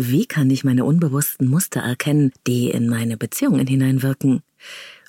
Wie 0.00 0.26
kann 0.26 0.48
ich 0.48 0.62
meine 0.62 0.84
unbewussten 0.84 1.48
Muster 1.48 1.80
erkennen, 1.80 2.30
die 2.46 2.70
in 2.70 2.88
meine 2.88 3.16
Beziehungen 3.16 3.66
hineinwirken? 3.66 4.42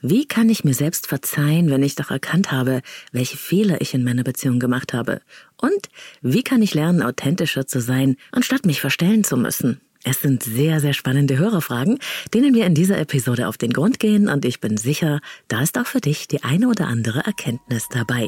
Wie 0.02 0.26
kann 0.26 0.50
ich 0.50 0.64
mir 0.64 0.74
selbst 0.74 1.06
verzeihen, 1.06 1.70
wenn 1.70 1.84
ich 1.84 1.94
doch 1.94 2.10
erkannt 2.10 2.52
habe, 2.52 2.82
welche 3.12 3.38
Fehler 3.38 3.82
ich 3.82 3.94
in 3.94 4.04
meiner 4.04 4.24
Beziehung 4.24 4.58
gemacht 4.58 4.96
habe? 4.96 5.22
Und 5.58 5.90
wie 6.24 6.42
kann 6.42 6.64
ich 6.64 6.74
lernen, 6.74 7.04
authentischer 7.04 7.68
zu 7.68 7.82
sein, 7.82 8.16
anstatt 8.32 8.66
mich 8.66 8.82
verstellen 8.82 9.24
zu 9.24 9.38
müssen? 9.38 9.80
Es 10.04 10.24
sind 10.24 10.42
sehr, 10.42 10.80
sehr 10.80 10.94
spannende 10.94 11.38
Hörerfragen, 11.38 12.00
denen 12.34 12.56
wir 12.56 12.66
in 12.66 12.74
dieser 12.74 12.98
Episode 12.98 13.48
auf 13.48 13.60
den 13.60 13.74
Grund 13.74 14.00
gehen 14.00 14.28
und 14.28 14.44
ich 14.44 14.60
bin 14.60 14.78
sicher, 14.78 15.20
da 15.50 15.62
ist 15.62 15.78
auch 15.78 15.86
für 15.86 16.02
dich 16.02 16.28
die 16.28 16.44
eine 16.44 16.68
oder 16.68 16.88
andere 16.88 17.20
Erkenntnis 17.20 17.90
dabei. 17.92 18.28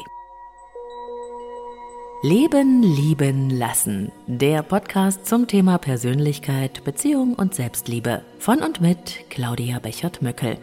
Leben, 2.23 2.83
lieben, 2.83 3.49
lassen. 3.49 4.11
Der 4.27 4.61
Podcast 4.61 5.25
zum 5.25 5.47
Thema 5.47 5.79
Persönlichkeit, 5.79 6.83
Beziehung 6.83 7.33
und 7.33 7.55
Selbstliebe. 7.55 8.21
Von 8.37 8.59
und 8.59 8.79
mit 8.79 9.25
Claudia 9.32 9.79
Bechert-Möckel. 9.79 10.60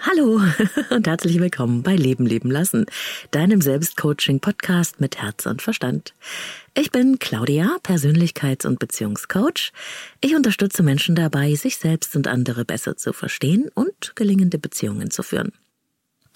Hallo 0.00 0.40
und 0.90 1.06
herzlich 1.06 1.38
willkommen 1.38 1.84
bei 1.84 1.94
Leben, 1.94 2.26
leben, 2.26 2.50
lassen, 2.50 2.86
deinem 3.30 3.60
Selbstcoaching-Podcast 3.60 5.00
mit 5.00 5.22
Herz 5.22 5.46
und 5.46 5.62
Verstand. 5.62 6.12
Ich 6.76 6.90
bin 6.90 7.20
Claudia, 7.20 7.76
Persönlichkeits- 7.84 8.66
und 8.66 8.80
Beziehungscoach. 8.80 9.70
Ich 10.20 10.34
unterstütze 10.34 10.82
Menschen 10.82 11.14
dabei, 11.14 11.54
sich 11.54 11.76
selbst 11.76 12.16
und 12.16 12.26
andere 12.26 12.64
besser 12.64 12.96
zu 12.96 13.12
verstehen 13.12 13.70
und 13.72 14.16
gelingende 14.16 14.58
Beziehungen 14.58 15.12
zu 15.12 15.22
führen. 15.22 15.52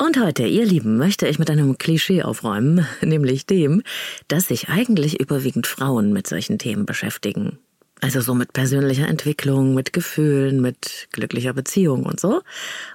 Und 0.01 0.17
heute, 0.17 0.45
ihr 0.45 0.65
Lieben, 0.65 0.97
möchte 0.97 1.27
ich 1.27 1.41
mit 1.41 1.51
einem 1.51 1.77
Klischee 1.77 2.23
aufräumen, 2.23 2.87
nämlich 3.03 3.47
dem, 3.47 3.83
dass 4.29 4.47
sich 4.47 4.69
eigentlich 4.69 5.21
überwiegend 5.21 5.67
Frauen 5.67 6.13
mit 6.13 6.29
solchen 6.29 6.57
Themen 6.57 6.87
beschäftigen. 6.87 7.59
Also 8.01 8.21
so 8.21 8.33
mit 8.33 8.53
persönlicher 8.53 9.09
Entwicklung, 9.09 9.75
mit 9.75 9.93
Gefühlen, 9.93 10.61
mit 10.61 11.09
glücklicher 11.11 11.53
Beziehung 11.53 12.05
und 12.05 12.21
so. 12.21 12.43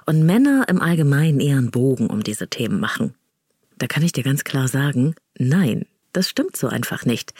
Und 0.06 0.24
Männer 0.24 0.64
im 0.68 0.80
Allgemeinen 0.80 1.40
eher 1.40 1.58
einen 1.58 1.70
Bogen 1.70 2.06
um 2.06 2.22
diese 2.22 2.48
Themen 2.48 2.80
machen. 2.80 3.12
Da 3.76 3.86
kann 3.86 4.02
ich 4.02 4.12
dir 4.12 4.24
ganz 4.24 4.44
klar 4.44 4.68
sagen, 4.68 5.14
nein, 5.38 5.84
das 6.14 6.28
stimmt 6.28 6.56
so 6.56 6.68
einfach 6.68 7.04
nicht. 7.04 7.34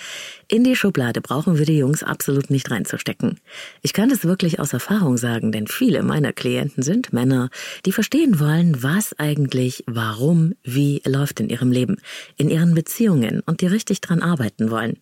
In 0.48 0.64
die 0.64 0.76
Schublade 0.76 1.20
brauchen 1.20 1.58
wir 1.58 1.64
die 1.64 1.78
Jungs 1.78 2.02
absolut 2.02 2.50
nicht 2.50 2.70
reinzustecken. 2.70 3.40
Ich 3.82 3.92
kann 3.92 4.10
das 4.10 4.24
wirklich 4.24 4.60
aus 4.60 4.72
Erfahrung 4.72 5.16
sagen, 5.16 5.52
denn 5.52 5.66
viele 5.66 6.02
meiner 6.02 6.32
Klienten 6.32 6.82
sind 6.82 7.12
Männer, 7.12 7.50
die 7.86 7.92
verstehen 7.92 8.40
wollen, 8.40 8.82
was 8.82 9.18
eigentlich, 9.18 9.84
warum, 9.86 10.54
wie 10.62 11.00
läuft 11.06 11.40
in 11.40 11.48
ihrem 11.48 11.70
Leben, 11.70 11.96
in 12.36 12.50
ihren 12.50 12.74
Beziehungen 12.74 13.40
und 13.46 13.60
die 13.60 13.66
richtig 13.66 14.00
dran 14.00 14.20
arbeiten 14.20 14.70
wollen. 14.70 14.98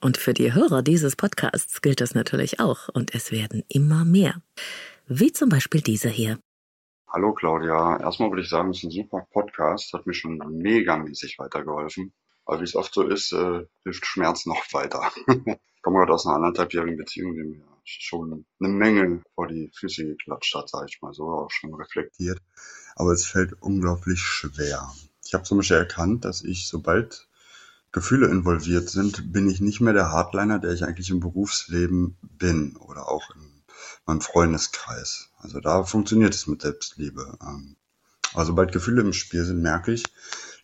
Und 0.00 0.16
für 0.16 0.32
die 0.32 0.54
Hörer 0.54 0.82
dieses 0.82 1.16
Podcasts 1.16 1.82
gilt 1.82 2.00
das 2.00 2.14
natürlich 2.14 2.60
auch 2.60 2.88
und 2.88 3.14
es 3.14 3.32
werden 3.32 3.64
immer 3.68 4.04
mehr. 4.04 4.40
Wie 5.06 5.32
zum 5.32 5.48
Beispiel 5.48 5.80
dieser 5.80 6.08
hier. 6.10 6.38
Hallo 7.08 7.34
Claudia, 7.34 7.98
erstmal 8.00 8.30
würde 8.30 8.42
ich 8.42 8.48
sagen, 8.48 8.70
es 8.70 8.78
ist 8.78 8.84
ein 8.84 8.90
super 8.92 9.26
Podcast, 9.32 9.92
hat 9.92 10.06
mir 10.06 10.14
schon 10.14 10.38
megamäßig 10.48 11.38
weitergeholfen. 11.38 12.12
Aber 12.50 12.58
wie 12.58 12.64
es 12.64 12.74
oft 12.74 12.92
so 12.92 13.06
ist, 13.06 13.30
äh, 13.30 13.64
hilft 13.84 14.04
Schmerz 14.04 14.44
noch 14.44 14.60
weiter. 14.72 15.12
ich 15.28 15.82
komme 15.82 15.98
gerade 15.98 16.12
aus 16.12 16.26
einer 16.26 16.34
anderthalbjährigen 16.34 16.96
Beziehung, 16.96 17.34
die 17.34 17.44
mir 17.44 17.62
schon 17.84 18.44
eine 18.58 18.68
Menge 18.68 19.22
vor 19.36 19.46
die 19.46 19.70
Füße 19.72 20.04
geklatscht 20.04 20.56
hat, 20.56 20.68
sage 20.68 20.86
ich 20.88 21.00
mal 21.00 21.14
so, 21.14 21.30
auch 21.30 21.50
schon 21.52 21.72
reflektiert. 21.74 22.40
Aber 22.96 23.12
es 23.12 23.24
fällt 23.24 23.52
unglaublich 23.62 24.18
schwer. 24.18 24.92
Ich 25.24 25.32
habe 25.32 25.44
zum 25.44 25.58
Beispiel 25.58 25.76
erkannt, 25.76 26.24
dass 26.24 26.42
ich, 26.42 26.66
sobald 26.66 27.28
Gefühle 27.92 28.26
involviert 28.26 28.88
sind, 28.88 29.32
bin 29.32 29.48
ich 29.48 29.60
nicht 29.60 29.80
mehr 29.80 29.92
der 29.92 30.10
Hardliner, 30.10 30.58
der 30.58 30.72
ich 30.72 30.82
eigentlich 30.82 31.10
im 31.10 31.20
Berufsleben 31.20 32.16
bin 32.20 32.74
oder 32.78 33.08
auch 33.08 33.30
in 33.36 33.62
meinem 34.06 34.22
Freundeskreis. 34.22 35.30
Also 35.38 35.60
da 35.60 35.84
funktioniert 35.84 36.34
es 36.34 36.48
mit 36.48 36.62
Selbstliebe. 36.62 37.38
Ähm, 37.42 37.76
aber 38.32 38.44
sobald 38.44 38.72
Gefühle 38.72 39.02
im 39.02 39.12
Spiel 39.12 39.44
sind, 39.44 39.62
merke 39.62 39.92
ich, 39.92 40.02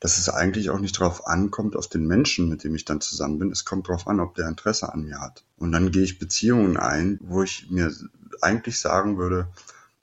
dass 0.06 0.18
es 0.18 0.28
eigentlich 0.28 0.70
auch 0.70 0.78
nicht 0.78 1.00
darauf 1.00 1.26
ankommt, 1.26 1.74
auf 1.74 1.88
den 1.88 2.06
Menschen, 2.06 2.48
mit 2.48 2.62
dem 2.62 2.76
ich 2.76 2.84
dann 2.84 3.00
zusammen 3.00 3.40
bin. 3.40 3.50
Es 3.50 3.64
kommt 3.64 3.88
darauf 3.88 4.06
an, 4.06 4.20
ob 4.20 4.36
der 4.36 4.46
Interesse 4.46 4.92
an 4.92 5.02
mir 5.02 5.18
hat. 5.20 5.42
Und 5.56 5.72
dann 5.72 5.90
gehe 5.90 6.04
ich 6.04 6.20
Beziehungen 6.20 6.76
ein, 6.76 7.18
wo 7.20 7.42
ich 7.42 7.72
mir 7.72 7.92
eigentlich 8.40 8.78
sagen 8.78 9.18
würde, 9.18 9.48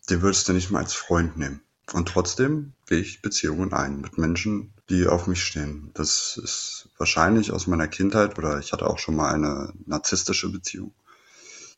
den 0.09 0.22
würdest 0.22 0.46
du 0.50 0.52
nicht 0.52 0.72
mal 0.72 0.80
als 0.80 0.94
Freund 0.94 1.38
nehmen. 1.38 1.62
Und 1.94 2.09
trotzdem 2.09 2.74
gehe 2.86 3.00
ich 3.00 3.22
Beziehungen 3.22 3.72
ein 3.72 4.02
mit 4.02 4.18
Menschen, 4.18 4.74
die 4.90 5.08
auf 5.08 5.28
mich 5.28 5.42
stehen. 5.42 5.92
Das 5.94 6.38
ist 6.44 6.90
wahrscheinlich 6.97 7.53
aus 7.53 7.68
meiner 7.68 7.88
Kindheit 7.88 8.38
oder 8.38 8.59
ich 8.59 8.74
hatte 8.74 8.88
auch 8.88 9.00
schon 9.00 9.16
mal 9.16 9.34
eine 9.34 9.72
narzisstische 9.86 10.52
Beziehung. 10.52 10.92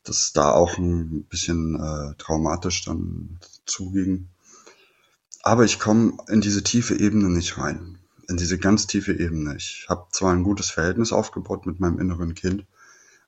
Das 0.02 0.32
da 0.32 0.50
auch 0.50 0.78
ein 0.78 1.26
bisschen 1.26 1.76
äh, 1.76 2.16
traumatisch 2.18 2.86
dann 2.86 3.38
zuging. 3.66 4.30
Aber 5.44 5.64
ich 5.64 5.78
komme 5.78 6.16
in 6.26 6.40
diese 6.40 6.64
tiefe 6.64 6.96
Ebene 6.96 7.30
nicht 7.30 7.56
rein 7.56 8.00
in 8.28 8.36
diese 8.36 8.58
ganz 8.58 8.86
tiefe 8.86 9.12
Ebene. 9.12 9.56
Ich 9.56 9.86
habe 9.88 10.06
zwar 10.10 10.32
ein 10.32 10.42
gutes 10.42 10.70
Verhältnis 10.70 11.12
aufgebaut 11.12 11.66
mit 11.66 11.80
meinem 11.80 11.98
inneren 11.98 12.34
Kind, 12.34 12.64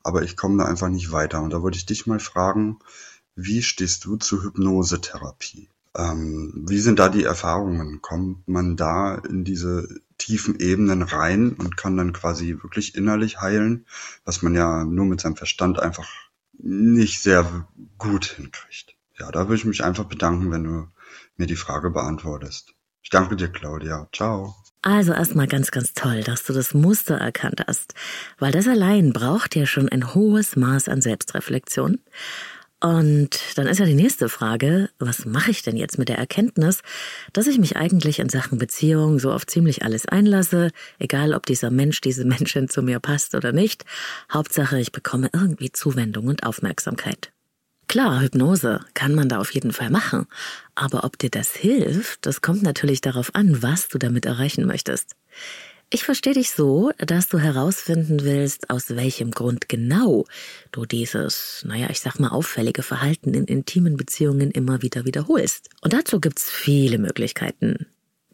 aber 0.03 0.23
ich 0.23 0.37
komme 0.37 0.63
da 0.63 0.69
einfach 0.69 0.89
nicht 0.89 1.13
weiter. 1.13 1.43
Und 1.43 1.51
da 1.51 1.63
wollte 1.63 1.79
ich 1.79 1.87
dich 1.87 2.07
mal 2.07 2.21
fragen, 2.21 2.79
wie 3.37 3.63
stehst 3.63 4.05
du 4.05 4.17
zur 4.17 4.43
Hypnosetherapie? 4.43 5.69
Ähm, 5.97 6.65
wie 6.69 6.81
sind 6.81 6.99
da 6.99 7.09
die 7.09 7.25
Erfahrungen? 7.25 8.03
Kommt 8.03 8.47
man 8.49 8.77
da 8.77 9.17
in 9.17 9.45
diese 9.45 9.89
tiefen 10.19 10.59
Ebenen 10.59 11.03
rein 11.03 11.53
und 11.53 11.77
kann 11.77 11.97
dann 11.97 12.13
quasi 12.13 12.59
wirklich 12.63 12.95
innerlich 12.95 13.41
heilen, 13.41 13.87
was 14.25 14.43
man 14.43 14.55
ja 14.55 14.85
nur 14.85 15.07
mit 15.07 15.21
seinem 15.21 15.37
Verstand 15.37 15.79
einfach 15.79 16.09
nicht 16.59 17.23
sehr 17.23 17.69
gut 17.99 18.27
hinkriegt? 18.27 18.97
Ja, 19.19 19.31
da 19.31 19.49
würde 19.49 19.57
ich 19.57 19.65
mich 19.65 19.85
einfach 19.85 20.05
bedanken, 20.05 20.51
wenn 20.51 20.65
du 20.65 20.89
mir 21.37 21.47
die 21.47 21.57
Frage 21.57 21.91
beantwortest. 21.91 22.75
Ich 23.03 23.11
danke 23.11 23.37
dir, 23.37 23.49
Claudia. 23.49 24.09
Ciao. 24.13 24.55
Also 24.83 25.13
erstmal 25.13 25.49
ganz, 25.49 25.71
ganz 25.71 25.93
toll, 25.93 26.23
dass 26.23 26.45
du 26.45 26.53
das 26.53 26.73
Muster 26.73 27.17
erkannt 27.17 27.63
hast, 27.67 27.95
weil 28.39 28.53
das 28.53 28.69
allein 28.69 29.13
braucht 29.13 29.57
ja 29.57 29.67
schon 29.67 29.89
ein 29.89 30.15
hohes 30.15 30.55
Maß 30.55 30.89
an 30.89 31.01
Selbstreflexion. 31.01 31.99
Und 32.81 33.41
dann 33.57 33.67
ist 33.67 33.81
ja 33.81 33.87
die 33.87 33.95
nächste 33.95 34.29
Frage, 34.29 34.89
was 35.01 35.25
mache 35.25 35.51
ich 35.51 35.63
denn 35.63 35.77
jetzt 35.77 35.99
mit 35.99 36.09
der 36.09 36.19
Erkenntnis, 36.19 36.83
dass 37.33 37.49
ich 37.49 37.59
mich 37.59 37.77
eigentlich 37.77 38.21
in 38.21 38.29
Sachen 38.29 38.59
Beziehung 38.59 39.19
so 39.19 39.33
auf 39.33 39.49
ziemlich 39.49 39.83
alles 39.83 40.07
einlasse, 40.07 40.71
egal 41.01 41.35
ob 41.35 41.45
dieser 41.45 41.73
Mensch, 41.73 42.01
diese 42.01 42.25
Menschen 42.25 42.69
zu 42.69 42.83
mir 42.83 43.01
passt 43.01 43.35
oder 43.35 43.51
nicht. 43.51 43.85
Hauptsache, 44.33 44.79
ich 44.79 44.93
bekomme 44.93 45.29
irgendwie 45.33 45.73
Zuwendung 45.73 46.29
und 46.29 46.45
Aufmerksamkeit. 46.45 47.33
Klar, 47.89 48.21
Hypnose 48.21 48.81
kann 48.93 49.15
man 49.15 49.31
da 49.31 49.39
auf 49.39 49.51
jeden 49.53 49.73
Fall 49.73 49.89
machen. 49.89 50.27
Aber 50.75 51.05
ob 51.05 51.19
dir 51.19 51.31
das 51.31 51.57
hilft, 51.57 52.27
das 52.27 52.43
kommt 52.43 52.63
natürlich 52.63 53.01
darauf 53.01 53.35
an, 53.35 53.63
was 53.63 53.89
du 53.89 53.97
damit 53.97 54.27
erreichen 54.27 54.67
möchtest. 54.67 55.17
Ich 55.91 56.05
verstehe 56.05 56.35
dich 56.35 56.51
so, 56.51 56.91
dass 56.99 57.29
du 57.29 57.39
herausfinden 57.39 58.19
willst, 58.23 58.69
aus 58.69 58.91
welchem 58.91 59.31
Grund 59.31 59.71
genau 59.71 60.27
du 60.71 60.85
dieses, 60.85 61.65
naja, 61.67 61.89
ich 61.89 62.01
sag 62.01 62.21
mal, 62.21 62.29
auffällige 62.29 62.83
Verhalten 62.83 63.33
in 63.33 63.47
intimen 63.47 63.97
Beziehungen 63.97 64.51
immer 64.51 64.83
wieder 64.83 65.07
wiederholst. 65.07 65.71
Und 65.81 65.95
dazu 65.95 66.21
gibt's 66.21 66.51
viele 66.51 66.99
Möglichkeiten. 66.99 67.87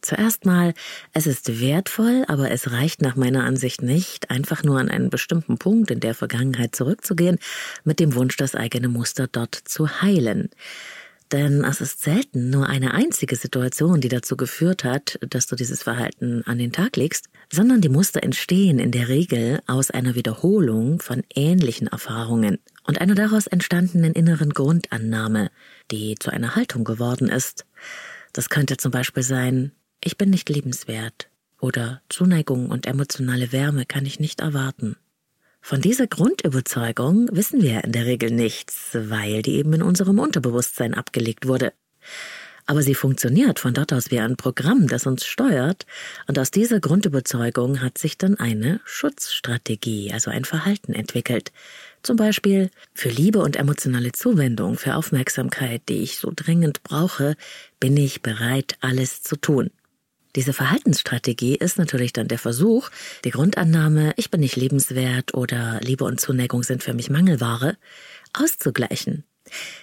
Zuerst 0.05 0.45
mal, 0.45 0.75
es 1.15 1.27
ist 1.27 1.63
wertvoll, 1.63 2.27
aber 2.29 2.51
es 2.51 2.71
reicht 2.71 3.01
nach 3.01 3.17
meiner 3.17 3.45
Ansicht 3.45 3.81
nicht, 3.81 4.31
einfach 4.31 4.63
nur 4.63 4.79
an 4.79 4.91
einen 4.91 5.09
bestimmten 5.09 5.57
Punkt 5.57 5.91
in 5.91 6.01
der 6.01 6.15
Vergangenheit 6.15 6.77
zurückzugehen, 6.77 7.39
mit 7.85 8.01
dem 8.01 8.15
Wunsch, 8.15 8.37
das 8.37 8.55
eigene 8.55 8.89
Muster 8.89 9.29
dort 9.29 9.55
zu 9.55 10.03
heilen. 10.03 10.51
Denn 11.33 11.65
es 11.65 11.81
ist 11.81 12.03
selten 12.03 12.51
nur 12.51 12.69
eine 12.69 12.93
einzige 12.93 13.35
Situation, 13.35 14.03
die 14.03 14.11
dazu 14.11 14.37
geführt 14.37 14.85
hat, 14.85 15.19
dass 15.27 15.47
du 15.47 15.57
dieses 15.57 15.83
Verhalten 15.83 16.43
an 16.45 16.59
den 16.59 16.71
Tag 16.71 16.97
legst, 16.97 17.31
sondern 17.51 17.81
die 17.81 17.89
Muster 17.89 18.23
entstehen 18.23 18.79
in 18.79 18.91
der 18.91 19.09
Regel 19.09 19.61
aus 19.67 19.91
einer 19.91 20.15
Wiederholung 20.15 21.01
von 21.01 21.23
ähnlichen 21.35 21.87
Erfahrungen 21.87 22.59
und 22.87 23.01
einer 23.01 23.15
daraus 23.15 23.47
entstandenen 23.47 24.13
inneren 24.13 24.51
Grundannahme, 24.51 25.51
die 25.91 26.17
zu 26.21 26.31
einer 26.31 26.57
Haltung 26.57 26.85
geworden 26.85 27.31
ist. 27.31 27.65
Das 28.35 28.51
könnte 28.51 28.77
zum 28.77 28.91
Beispiel 28.91 29.23
sein, 29.23 29.73
ich 30.05 30.19
bin 30.19 30.31
nicht 30.31 30.49
liebenswert 30.49 31.29
oder 31.61 32.03
Zuneigung 32.11 32.71
und 32.71 32.87
emotionale 32.87 33.53
Wärme 33.53 33.87
kann 33.87 34.05
ich 34.05 34.21
nicht 34.21 34.41
erwarten. 34.41 34.97
Von 35.63 35.81
dieser 35.81 36.07
Grundüberzeugung 36.07 37.31
wissen 37.33 37.63
wir 37.63 37.85
in 37.85 37.93
der 37.93 38.05
Regel 38.05 38.31
nichts, 38.31 38.91
weil 38.93 39.41
die 39.41 39.55
eben 39.55 39.73
in 39.73 39.83
unserem 39.83 40.19
Unterbewusstsein 40.19 40.93
abgelegt 40.93 41.49
wurde. 41.49 41.73
Aber 42.67 42.83
sie 42.83 42.95
funktioniert 42.95 43.59
von 43.59 43.73
dort 43.73 43.95
aus 43.95 44.11
wie 44.11 44.21
ein 44.21 44.37
Programm, 44.37 44.89
das 44.89 45.07
uns 45.07 45.25
steuert, 45.25 45.87
und 46.27 46.39
aus 46.39 46.51
dieser 46.51 46.81
Grundüberzeugung 46.81 47.81
hat 47.81 47.97
sich 47.97 48.19
dann 48.19 48.39
eine 48.39 48.81
Schutzstrategie, 48.85 50.13
also 50.13 50.31
ein 50.31 50.45
Verhalten 50.45 50.93
entwickelt. 50.93 51.51
Zum 52.03 52.17
Beispiel 52.17 52.71
für 52.93 53.09
Liebe 53.09 53.39
und 53.39 53.57
emotionale 53.57 54.13
Zuwendung, 54.13 54.77
für 54.77 54.97
Aufmerksamkeit, 54.97 55.83
die 55.89 56.03
ich 56.03 56.19
so 56.19 56.31
dringend 56.35 56.83
brauche, 56.83 57.37
bin 57.81 57.97
ich 57.97 58.21
bereit, 58.21 58.77
alles 58.81 59.23
zu 59.23 59.37
tun. 59.37 59.71
Diese 60.37 60.53
Verhaltensstrategie 60.53 61.55
ist 61.55 61.79
natürlich 61.79 62.13
dann 62.13 62.29
der 62.29 62.39
Versuch, 62.39 62.91
die 63.25 63.31
Grundannahme, 63.31 64.13
ich 64.17 64.31
bin 64.31 64.41
nicht 64.41 64.57
liebenswert 64.57 65.35
oder 65.35 65.81
Liebe 65.83 66.05
und 66.05 66.21
Zuneigung 66.21 66.63
sind 66.63 66.83
für 66.83 66.95
mich 66.95 67.09
Mangelware, 67.09 67.77
auszugleichen. 68.33 69.25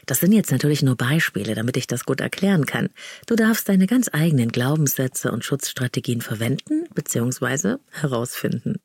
Das 0.05 0.19
sind 0.19 0.33
jetzt 0.33 0.51
natürlich 0.51 0.81
nur 0.81 0.95
Beispiele, 0.97 1.55
damit 1.55 1.77
ich 1.77 1.87
das 1.87 2.03
gut 2.03 2.19
erklären 2.19 2.65
kann. 2.65 2.89
Du 3.27 3.35
darfst 3.35 3.69
deine 3.69 3.87
ganz 3.87 4.09
eigenen 4.11 4.51
Glaubenssätze 4.51 5.31
und 5.31 5.45
Schutzstrategien 5.45 6.21
verwenden 6.21 6.85
bzw. 6.93 7.77
herausfinden. 7.91 8.77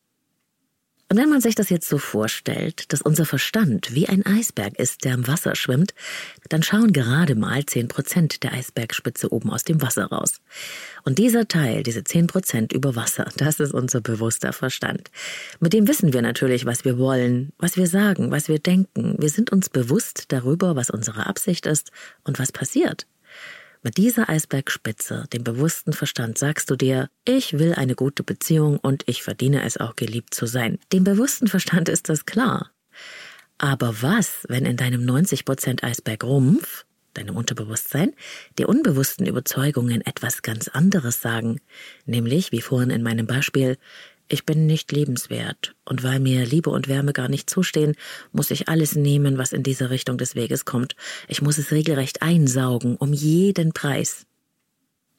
Und 1.08 1.19
wenn 1.19 1.29
man 1.29 1.41
sich 1.41 1.55
das 1.55 1.70
jetzt 1.70 1.88
so 1.88 1.99
vorstellt, 1.99 2.93
dass 2.93 3.00
unser 3.00 3.26
Verstand 3.26 3.94
wie 3.94 4.08
ein 4.08 4.26
Eisberg 4.26 4.76
ist, 4.79 5.05
der 5.05 5.14
im 5.14 5.29
Wasser 5.29 5.55
schwimmt, 5.55 5.94
dann 6.49 6.64
schauen 6.64 6.93
gerade 6.93 7.37
mal 7.37 7.64
zehn 7.64 7.87
Prozent 7.87 8.43
der 8.43 8.53
Eisbergspitze 8.53 9.32
oben 9.32 9.50
aus 9.50 9.62
dem 9.62 9.81
Wasser 9.81 10.06
raus. 10.06 10.41
Und 11.05 11.19
dieser 11.19 11.47
Teil, 11.47 11.85
diese 11.85 12.03
zehn 12.03 12.26
Prozent 12.26 12.73
über 12.73 12.97
Wasser, 12.97 13.31
das 13.37 13.61
ist 13.61 13.73
unser 13.73 14.00
bewusster 14.00 14.53
Verstand. 14.53 15.11
Mit 15.61 15.73
dem 15.73 15.87
wissen 15.87 16.12
wir 16.12 16.23
natürlich, 16.23 16.67
was 16.67 16.85
wir 16.85 16.99
wollen, 16.99 17.52
was 17.59 17.76
wir 17.76 17.87
sagen, 17.87 18.32
was 18.32 18.49
wir 18.49 18.59
denken. 18.59 19.14
Wir 19.19 19.31
sind 19.31 19.52
uns 19.52 19.69
bewusst 19.69 20.32
darüber, 20.32 20.75
was 20.75 20.91
unsere 20.91 21.26
Absicht 21.26 21.67
ist 21.67 21.93
und 22.25 22.41
was 22.41 22.50
passiert. 22.50 23.06
Mit 23.87 23.99
dieser 23.99 24.29
Eisbergspitze, 24.29 25.27
dem 25.33 25.44
bewussten 25.44 25.93
Verstand, 25.93 26.38
sagst 26.38 26.71
du 26.71 26.75
dir, 26.75 27.09
ich 27.25 27.61
will 27.61 27.73
eine 27.73 27.94
gute 27.94 28.25
Beziehung 28.25 28.79
und 28.79 29.05
ich 29.06 29.23
verdiene 29.23 29.62
es 29.62 29.77
auch 29.77 29.94
geliebt 29.94 30.35
zu 30.35 30.47
sein. 30.47 30.81
Dem 30.93 31.05
bewussten 31.05 31.47
Verstand 31.47 31.88
ist 31.88 32.09
das 32.09 32.27
klar. 32.27 32.73
Aber 33.59 34.03
was, 34.03 34.44
wenn 34.49 34.65
in 34.65 34.77
deinem 34.77 35.03
90% 35.03 35.85
Eisberg 35.85 36.25
Rumpf, 36.25 36.85
deinem 37.15 37.37
Unterbewusstsein, 37.37 38.12
die 38.59 38.65
unbewussten 38.65 39.25
Überzeugungen 39.25 40.00
etwas 40.00 40.43
ganz 40.43 40.67
anderes 40.67 41.21
sagen? 41.21 41.61
Nämlich, 42.06 42.50
wie 42.50 42.62
vorhin 42.62 42.91
in 42.91 43.05
meinem 43.05 43.29
Beispiel, 43.29 43.79
ich 44.28 44.44
bin 44.44 44.67
nicht 44.67 44.93
liebenswert, 44.93 45.75
und 45.84 46.02
weil 46.02 46.20
mir 46.20 46.44
Liebe 46.44 46.70
und 46.70 46.88
Wärme 46.88 47.12
gar 47.12 47.28
nicht 47.28 47.49
zustehen, 47.49 47.94
muss 48.32 48.50
ich 48.50 48.69
alles 48.69 48.96
nehmen, 48.96 49.38
was 49.38 49.52
in 49.52 49.62
diese 49.62 49.90
Richtung 49.90 50.19
des 50.19 50.34
Weges 50.34 50.64
kommt. 50.64 50.96
Ich 51.28 51.43
muss 51.43 51.58
es 51.58 51.70
regelrecht 51.70 52.23
einsaugen, 52.23 52.96
um 52.96 53.12
jeden 53.12 53.73
Preis. 53.73 54.26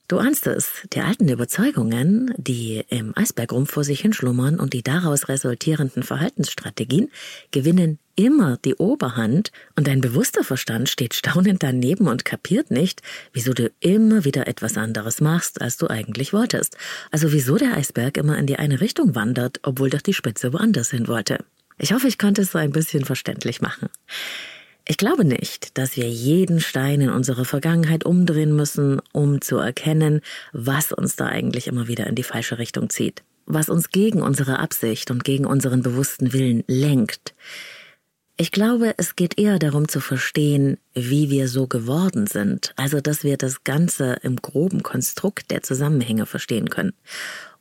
Du 0.08 0.20
ahnst 0.20 0.48
es, 0.48 0.70
die 0.94 1.02
alten 1.02 1.28
Überzeugungen, 1.28 2.34
die 2.38 2.84
im 2.88 3.12
Eisbergrumpf 3.18 3.72
vor 3.72 3.84
sich 3.84 4.00
hinschlummern 4.00 4.58
und 4.60 4.74
die 4.74 4.84
daraus 4.84 5.28
resultierenden 5.28 6.04
Verhaltensstrategien 6.04 7.12
gewinnen 7.52 8.00
immer 8.18 8.58
die 8.58 8.76
Oberhand 8.76 9.52
und 9.78 9.88
dein 9.88 10.02
bewusster 10.02 10.44
Verstand 10.44 10.90
steht 10.90 11.14
staunend 11.14 11.64
daneben 11.64 12.08
und 12.08 12.26
kapiert 12.26 12.72
nicht, 12.72 13.02
wieso 13.32 13.54
du 13.54 13.72
immer 13.80 14.26
wieder 14.26 14.48
etwas 14.48 14.76
anderes 14.76 15.22
machst, 15.22 15.62
als 15.62 15.78
du 15.78 15.88
eigentlich 15.88 16.34
wolltest. 16.34 16.76
Also 17.12 17.32
wieso 17.32 17.56
der 17.56 17.78
Eisberg 17.78 18.18
immer 18.18 18.38
in 18.38 18.48
die 18.48 18.58
eine 18.58 18.82
Richtung 18.82 19.16
wandert, 19.16 19.60
obwohl 19.64 19.90
doch 19.90 20.02
die 20.02 20.14
Spitze 20.14 20.52
woanders 20.52 20.90
hin 20.90 21.08
wollte. 21.08 21.38
Ich 21.78 21.94
hoffe, 21.94 22.08
ich 22.08 22.18
konnte 22.18 22.42
es 22.42 22.52
so 22.52 22.58
ein 22.58 22.72
bisschen 22.72 23.06
verständlich 23.06 23.62
machen. 23.62 23.90
Ich 24.90 24.98
glaube 24.98 25.26
nicht, 25.26 25.78
dass 25.78 25.96
wir 25.96 26.10
jeden 26.10 26.60
Stein 26.60 27.02
in 27.02 27.10
unsere 27.10 27.46
Vergangenheit 27.46 28.06
umdrehen 28.06 28.56
müssen, 28.56 29.02
um 29.12 29.42
zu 29.42 29.58
erkennen, 29.58 30.22
was 30.54 30.92
uns 30.92 31.16
da 31.16 31.28
eigentlich 31.28 31.68
immer 31.68 31.88
wieder 31.88 32.08
in 32.08 32.16
die 32.16 32.24
falsche 32.24 32.58
Richtung 32.58 32.90
zieht, 32.90 33.24
was 33.46 33.70
uns 33.70 33.90
gegen 33.90 34.22
unsere 34.22 34.60
Absicht 34.60 35.12
und 35.12 35.24
gegen 35.24 35.46
unseren 35.46 35.84
bewussten 35.84 36.34
Willen 36.34 36.64
lenkt. 36.68 37.36
Ich 38.40 38.52
glaube, 38.52 38.94
es 38.98 39.16
geht 39.16 39.40
eher 39.40 39.58
darum 39.58 39.88
zu 39.88 40.00
verstehen, 40.00 40.78
wie 40.94 41.32
wir 41.32 41.48
so 41.48 41.66
geworden 41.66 42.28
sind, 42.28 42.72
also 42.76 43.02
dass 43.02 43.24
wir 43.24 43.36
das 43.36 43.64
Ganze 43.64 44.20
im 44.22 44.36
groben 44.36 44.84
Konstrukt 44.84 45.50
der 45.50 45.64
Zusammenhänge 45.64 46.28
verstehen 46.28 46.70
können. 46.70 46.94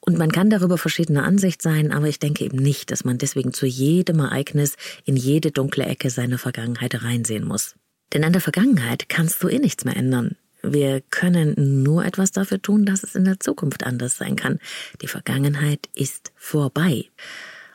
Und 0.00 0.18
man 0.18 0.30
kann 0.30 0.50
darüber 0.50 0.76
verschiedener 0.76 1.24
Ansicht 1.24 1.62
sein, 1.62 1.92
aber 1.92 2.08
ich 2.08 2.18
denke 2.18 2.44
eben 2.44 2.58
nicht, 2.58 2.90
dass 2.90 3.06
man 3.06 3.16
deswegen 3.16 3.54
zu 3.54 3.64
jedem 3.64 4.20
Ereignis 4.20 4.76
in 5.06 5.16
jede 5.16 5.50
dunkle 5.50 5.86
Ecke 5.86 6.10
seiner 6.10 6.36
Vergangenheit 6.36 7.02
reinsehen 7.02 7.46
muss. 7.46 7.74
Denn 8.12 8.22
an 8.22 8.32
der 8.32 8.42
Vergangenheit 8.42 9.08
kannst 9.08 9.42
du 9.42 9.48
eh 9.48 9.58
nichts 9.58 9.86
mehr 9.86 9.96
ändern. 9.96 10.36
Wir 10.62 11.00
können 11.00 11.82
nur 11.82 12.04
etwas 12.04 12.32
dafür 12.32 12.60
tun, 12.60 12.84
dass 12.84 13.02
es 13.02 13.14
in 13.14 13.24
der 13.24 13.40
Zukunft 13.40 13.84
anders 13.84 14.18
sein 14.18 14.36
kann. 14.36 14.58
Die 15.00 15.08
Vergangenheit 15.08 15.88
ist 15.94 16.32
vorbei. 16.36 17.06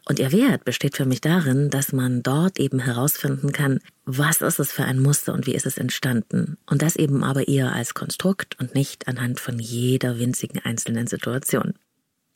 Und 0.06 0.20
ihr 0.20 0.32
Wert 0.32 0.66
besteht 0.66 0.98
für 0.98 1.06
mich 1.06 1.22
darin, 1.22 1.70
dass 1.70 1.94
man 1.94 2.24
dort 2.24 2.60
eben 2.60 2.80
herausfinden 2.80 3.52
kann, 3.52 3.80
was 4.06 4.42
ist 4.42 4.60
es 4.60 4.72
für 4.72 4.84
ein 4.84 5.00
Muster 5.00 5.34
und 5.34 5.46
wie 5.46 5.54
ist 5.54 5.66
es 5.66 5.78
entstanden. 5.78 6.58
Und 6.66 6.82
das 6.82 6.96
eben 6.96 7.24
aber 7.24 7.48
eher 7.48 7.72
als 7.72 7.94
Konstrukt 7.94 8.60
und 8.60 8.74
nicht 8.74 9.08
anhand 9.08 9.40
von 9.40 9.60
jeder 9.60 10.18
winzigen 10.18 10.60
einzelnen 10.60 11.08
Situation. 11.08 11.76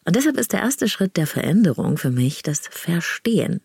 Und 0.05 0.15
deshalb 0.15 0.37
ist 0.37 0.53
der 0.53 0.61
erste 0.61 0.87
Schritt 0.87 1.17
der 1.17 1.25
Veränderung 1.25 1.97
für 1.97 2.11
mich 2.11 2.43
das 2.43 2.61
Verstehen. 2.69 3.61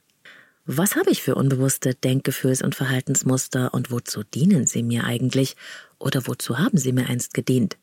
Was 0.64 0.96
habe 0.96 1.10
ich 1.10 1.22
für 1.22 1.34
unbewusste 1.34 1.94
Denkgefühls- 1.94 2.62
und 2.62 2.74
Verhaltensmuster 2.74 3.74
und 3.74 3.90
wozu 3.90 4.22
dienen 4.22 4.66
sie 4.66 4.82
mir 4.82 5.04
eigentlich 5.04 5.56
oder 5.98 6.26
wozu 6.26 6.58
haben 6.58 6.78
sie 6.78 6.92
mir 6.92 7.08
einst 7.08 7.34
gedient? 7.34 7.76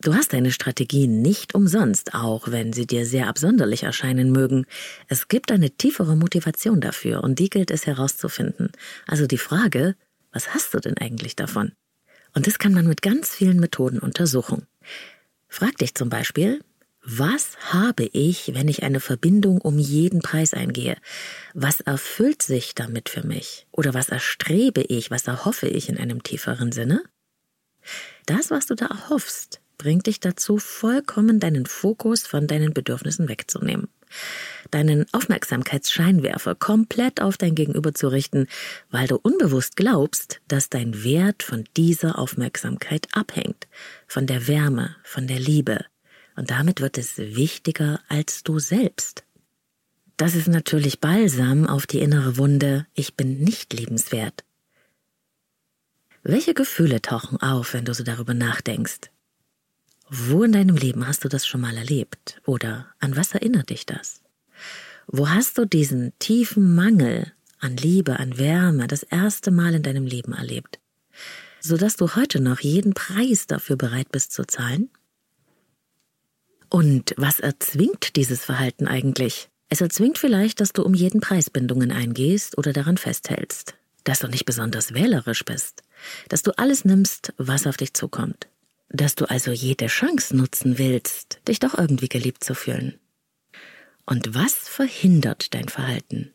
Du 0.00 0.14
hast 0.14 0.32
deine 0.32 0.52
Strategien 0.52 1.22
nicht 1.22 1.56
umsonst, 1.56 2.14
auch 2.14 2.52
wenn 2.52 2.72
sie 2.72 2.86
dir 2.86 3.04
sehr 3.04 3.26
absonderlich 3.26 3.82
erscheinen 3.82 4.30
mögen. 4.30 4.64
Es 5.08 5.26
gibt 5.26 5.50
eine 5.50 5.70
tiefere 5.70 6.14
Motivation 6.14 6.80
dafür 6.80 7.24
und 7.24 7.40
die 7.40 7.50
gilt 7.50 7.72
es 7.72 7.84
herauszufinden. 7.84 8.70
Also 9.08 9.26
die 9.26 9.38
Frage, 9.38 9.96
was 10.30 10.54
hast 10.54 10.72
du 10.72 10.78
denn 10.78 10.96
eigentlich 10.98 11.34
davon? 11.34 11.72
Und 12.32 12.46
das 12.46 12.60
kann 12.60 12.72
man 12.72 12.86
mit 12.86 13.02
ganz 13.02 13.30
vielen 13.30 13.58
Methoden 13.58 13.98
untersuchen. 13.98 14.68
Frag 15.48 15.76
dich 15.78 15.96
zum 15.96 16.10
Beispiel, 16.10 16.60
was 17.02 17.56
habe 17.72 18.04
ich, 18.04 18.54
wenn 18.54 18.68
ich 18.68 18.84
eine 18.84 19.00
Verbindung 19.00 19.60
um 19.60 19.78
jeden 19.78 20.20
Preis 20.20 20.54
eingehe? 20.54 20.96
Was 21.54 21.80
erfüllt 21.80 22.42
sich 22.42 22.76
damit 22.76 23.08
für 23.08 23.26
mich? 23.26 23.66
Oder 23.72 23.94
was 23.94 24.10
erstrebe 24.10 24.82
ich, 24.82 25.10
was 25.10 25.26
erhoffe 25.26 25.66
ich 25.66 25.88
in 25.88 25.98
einem 25.98 26.22
tieferen 26.22 26.70
Sinne? 26.70 27.02
Das, 28.26 28.50
was 28.50 28.66
du 28.66 28.74
da 28.74 28.86
erhoffst, 28.86 29.60
bringt 29.78 30.06
dich 30.06 30.20
dazu, 30.20 30.58
vollkommen 30.58 31.40
deinen 31.40 31.66
Fokus 31.66 32.26
von 32.26 32.46
deinen 32.46 32.74
Bedürfnissen 32.74 33.28
wegzunehmen. 33.28 33.88
Deinen 34.70 35.06
Aufmerksamkeitsscheinwerfer 35.12 36.54
komplett 36.54 37.22
auf 37.22 37.36
dein 37.36 37.54
Gegenüber 37.54 37.94
zu 37.94 38.08
richten, 38.08 38.46
weil 38.90 39.06
du 39.06 39.16
unbewusst 39.16 39.76
glaubst, 39.76 40.40
dass 40.48 40.68
dein 40.68 41.04
Wert 41.04 41.42
von 41.42 41.64
dieser 41.76 42.18
Aufmerksamkeit 42.18 43.06
abhängt, 43.12 43.68
von 44.06 44.26
der 44.26 44.46
Wärme, 44.48 44.96
von 45.04 45.26
der 45.26 45.38
Liebe, 45.38 45.84
und 46.36 46.50
damit 46.50 46.80
wird 46.80 46.98
es 46.98 47.18
wichtiger 47.18 48.00
als 48.08 48.44
du 48.44 48.58
selbst. 48.60 49.24
Das 50.16 50.34
ist 50.34 50.48
natürlich 50.48 51.00
Balsam 51.00 51.66
auf 51.66 51.86
die 51.86 52.00
innere 52.00 52.36
Wunde, 52.36 52.86
ich 52.94 53.14
bin 53.14 53.40
nicht 53.40 53.72
liebenswert. 53.72 54.44
Welche 56.22 56.54
Gefühle 56.54 57.00
tauchen 57.02 57.40
auf, 57.40 57.74
wenn 57.74 57.84
du 57.84 57.94
so 57.94 58.04
darüber 58.04 58.34
nachdenkst? 58.34 59.10
Wo 60.10 60.42
in 60.42 60.52
deinem 60.52 60.76
Leben 60.76 61.06
hast 61.06 61.24
du 61.24 61.28
das 61.28 61.46
schon 61.46 61.60
mal 61.60 61.76
erlebt? 61.76 62.40
Oder 62.46 62.86
an 62.98 63.16
was 63.16 63.34
erinnert 63.34 63.70
dich 63.70 63.84
das? 63.84 64.22
Wo 65.06 65.28
hast 65.28 65.58
du 65.58 65.66
diesen 65.66 66.12
tiefen 66.18 66.74
Mangel 66.74 67.32
an 67.60 67.76
Liebe, 67.76 68.18
an 68.18 68.38
Wärme 68.38 68.86
das 68.86 69.02
erste 69.02 69.50
Mal 69.50 69.74
in 69.74 69.82
deinem 69.82 70.06
Leben 70.06 70.32
erlebt? 70.32 70.78
Sodass 71.60 71.96
du 71.96 72.14
heute 72.14 72.40
noch 72.40 72.60
jeden 72.60 72.94
Preis 72.94 73.46
dafür 73.46 73.76
bereit 73.76 74.10
bist 74.10 74.32
zu 74.32 74.46
zahlen? 74.46 74.90
Und 76.70 77.14
was 77.16 77.40
erzwingt 77.40 78.16
dieses 78.16 78.44
Verhalten 78.44 78.86
eigentlich? 78.86 79.48
Es 79.68 79.80
erzwingt 79.82 80.18
vielleicht, 80.18 80.60
dass 80.60 80.72
du 80.72 80.82
um 80.82 80.94
jeden 80.94 81.20
Preis 81.20 81.50
Bindungen 81.50 81.92
eingehst 81.92 82.56
oder 82.56 82.72
daran 82.72 82.96
festhältst, 82.96 83.74
dass 84.04 84.20
du 84.20 84.28
nicht 84.28 84.46
besonders 84.46 84.94
wählerisch 84.94 85.44
bist, 85.44 85.82
dass 86.28 86.42
du 86.42 86.56
alles 86.56 86.86
nimmst, 86.86 87.34
was 87.36 87.66
auf 87.66 87.76
dich 87.76 87.92
zukommt, 87.92 88.48
dass 88.90 89.14
du 89.14 89.26
also 89.26 89.50
jede 89.50 89.86
Chance 89.86 90.36
nutzen 90.36 90.78
willst, 90.78 91.40
dich 91.46 91.58
doch 91.58 91.76
irgendwie 91.76 92.08
geliebt 92.08 92.42
zu 92.44 92.54
fühlen. 92.54 92.98
Und 94.06 94.34
was 94.34 94.54
verhindert 94.54 95.54
dein 95.54 95.68
Verhalten? 95.68 96.32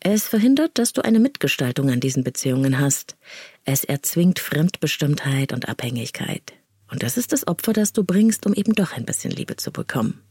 Es 0.00 0.28
verhindert, 0.28 0.78
dass 0.78 0.92
du 0.92 1.02
eine 1.02 1.20
Mitgestaltung 1.20 1.90
an 1.90 2.00
diesen 2.00 2.24
Beziehungen 2.24 2.78
hast. 2.78 3.16
Es 3.64 3.84
erzwingt 3.84 4.38
Fremdbestimmtheit 4.38 5.52
und 5.52 5.68
Abhängigkeit. 5.68 6.54
Und 6.90 7.02
das 7.02 7.16
ist 7.16 7.32
das 7.32 7.46
Opfer, 7.46 7.72
das 7.72 7.92
du 7.92 8.02
bringst, 8.02 8.46
um 8.46 8.54
eben 8.54 8.74
doch 8.74 8.92
ein 8.92 9.04
bisschen 9.04 9.30
Liebe 9.30 9.56
zu 9.56 9.70
bekommen. 9.70 10.22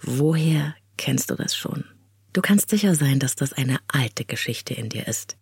Woher 0.00 0.74
kennst 0.96 1.30
du 1.30 1.34
das 1.34 1.56
schon? 1.56 1.84
Du 2.32 2.42
kannst 2.42 2.70
sicher 2.70 2.94
sein, 2.94 3.18
dass 3.18 3.34
das 3.34 3.52
eine 3.52 3.78
alte 3.88 4.24
Geschichte 4.24 4.74
in 4.74 4.88
dir 4.88 5.08
ist. 5.08 5.36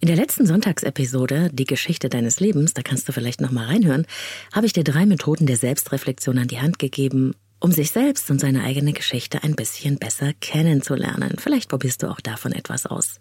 In 0.00 0.06
der 0.06 0.16
letzten 0.16 0.46
Sonntagsepisode, 0.46 1.50
die 1.52 1.64
Geschichte 1.64 2.08
deines 2.08 2.38
Lebens, 2.38 2.72
da 2.72 2.82
kannst 2.82 3.08
du 3.08 3.12
vielleicht 3.12 3.40
noch 3.40 3.50
mal 3.50 3.66
reinhören, 3.66 4.06
habe 4.52 4.64
ich 4.64 4.72
dir 4.72 4.84
drei 4.84 5.06
Methoden 5.06 5.46
der 5.46 5.56
Selbstreflexion 5.56 6.38
an 6.38 6.46
die 6.46 6.60
Hand 6.60 6.78
gegeben, 6.78 7.34
um 7.58 7.72
sich 7.72 7.90
selbst 7.90 8.30
und 8.30 8.40
seine 8.40 8.62
eigene 8.62 8.92
Geschichte 8.92 9.42
ein 9.42 9.56
bisschen 9.56 9.98
besser 9.98 10.34
kennenzulernen. 10.40 11.34
Vielleicht 11.38 11.68
probierst 11.68 12.04
du 12.04 12.06
auch 12.06 12.20
davon 12.20 12.52
etwas 12.52 12.86
aus. 12.86 13.18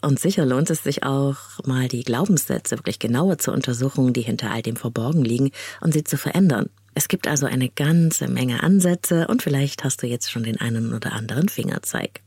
Und 0.00 0.18
sicher 0.18 0.46
lohnt 0.46 0.70
es 0.70 0.82
sich 0.82 1.02
auch, 1.02 1.36
mal 1.66 1.88
die 1.88 2.04
Glaubenssätze 2.04 2.78
wirklich 2.78 2.98
genauer 2.98 3.36
zu 3.36 3.52
untersuchen, 3.52 4.14
die 4.14 4.22
hinter 4.22 4.50
all 4.50 4.62
dem 4.62 4.76
verborgen 4.76 5.24
liegen 5.24 5.50
und 5.82 5.92
sie 5.92 6.04
zu 6.04 6.16
verändern. 6.16 6.70
Es 6.94 7.08
gibt 7.08 7.28
also 7.28 7.44
eine 7.44 7.68
ganze 7.68 8.28
Menge 8.28 8.62
Ansätze 8.62 9.26
und 9.28 9.42
vielleicht 9.42 9.84
hast 9.84 10.02
du 10.02 10.06
jetzt 10.06 10.30
schon 10.30 10.42
den 10.42 10.58
einen 10.58 10.94
oder 10.94 11.12
anderen 11.12 11.50
Fingerzeig. 11.50 12.22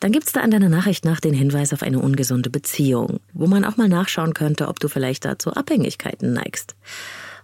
Dann 0.00 0.12
gibt's 0.12 0.32
da 0.32 0.40
an 0.40 0.50
deiner 0.50 0.68
Nachricht 0.68 1.04
nach 1.04 1.20
den 1.20 1.34
Hinweis 1.34 1.72
auf 1.72 1.82
eine 1.82 1.98
ungesunde 1.98 2.50
Beziehung, 2.50 3.18
wo 3.32 3.46
man 3.46 3.64
auch 3.64 3.76
mal 3.76 3.88
nachschauen 3.88 4.32
könnte, 4.32 4.68
ob 4.68 4.78
du 4.78 4.88
vielleicht 4.88 5.24
dazu 5.24 5.52
Abhängigkeiten 5.52 6.32
neigst. 6.32 6.76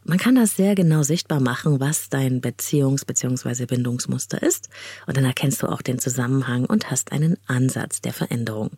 Man 0.04 0.18
kann 0.18 0.34
das 0.34 0.54
sehr 0.54 0.74
genau 0.74 1.02
sichtbar 1.02 1.40
machen, 1.40 1.80
was 1.80 2.10
dein 2.10 2.42
Beziehungs- 2.42 3.06
bzw. 3.06 3.66
Bindungsmuster 3.66 4.42
ist, 4.42 4.68
und 5.06 5.16
dann 5.16 5.24
erkennst 5.24 5.62
du 5.62 5.66
auch 5.66 5.82
den 5.82 5.98
Zusammenhang 5.98 6.66
und 6.66 6.90
hast 6.90 7.10
einen 7.10 7.38
Ansatz 7.46 8.02
der 8.02 8.12
Veränderung. 8.12 8.72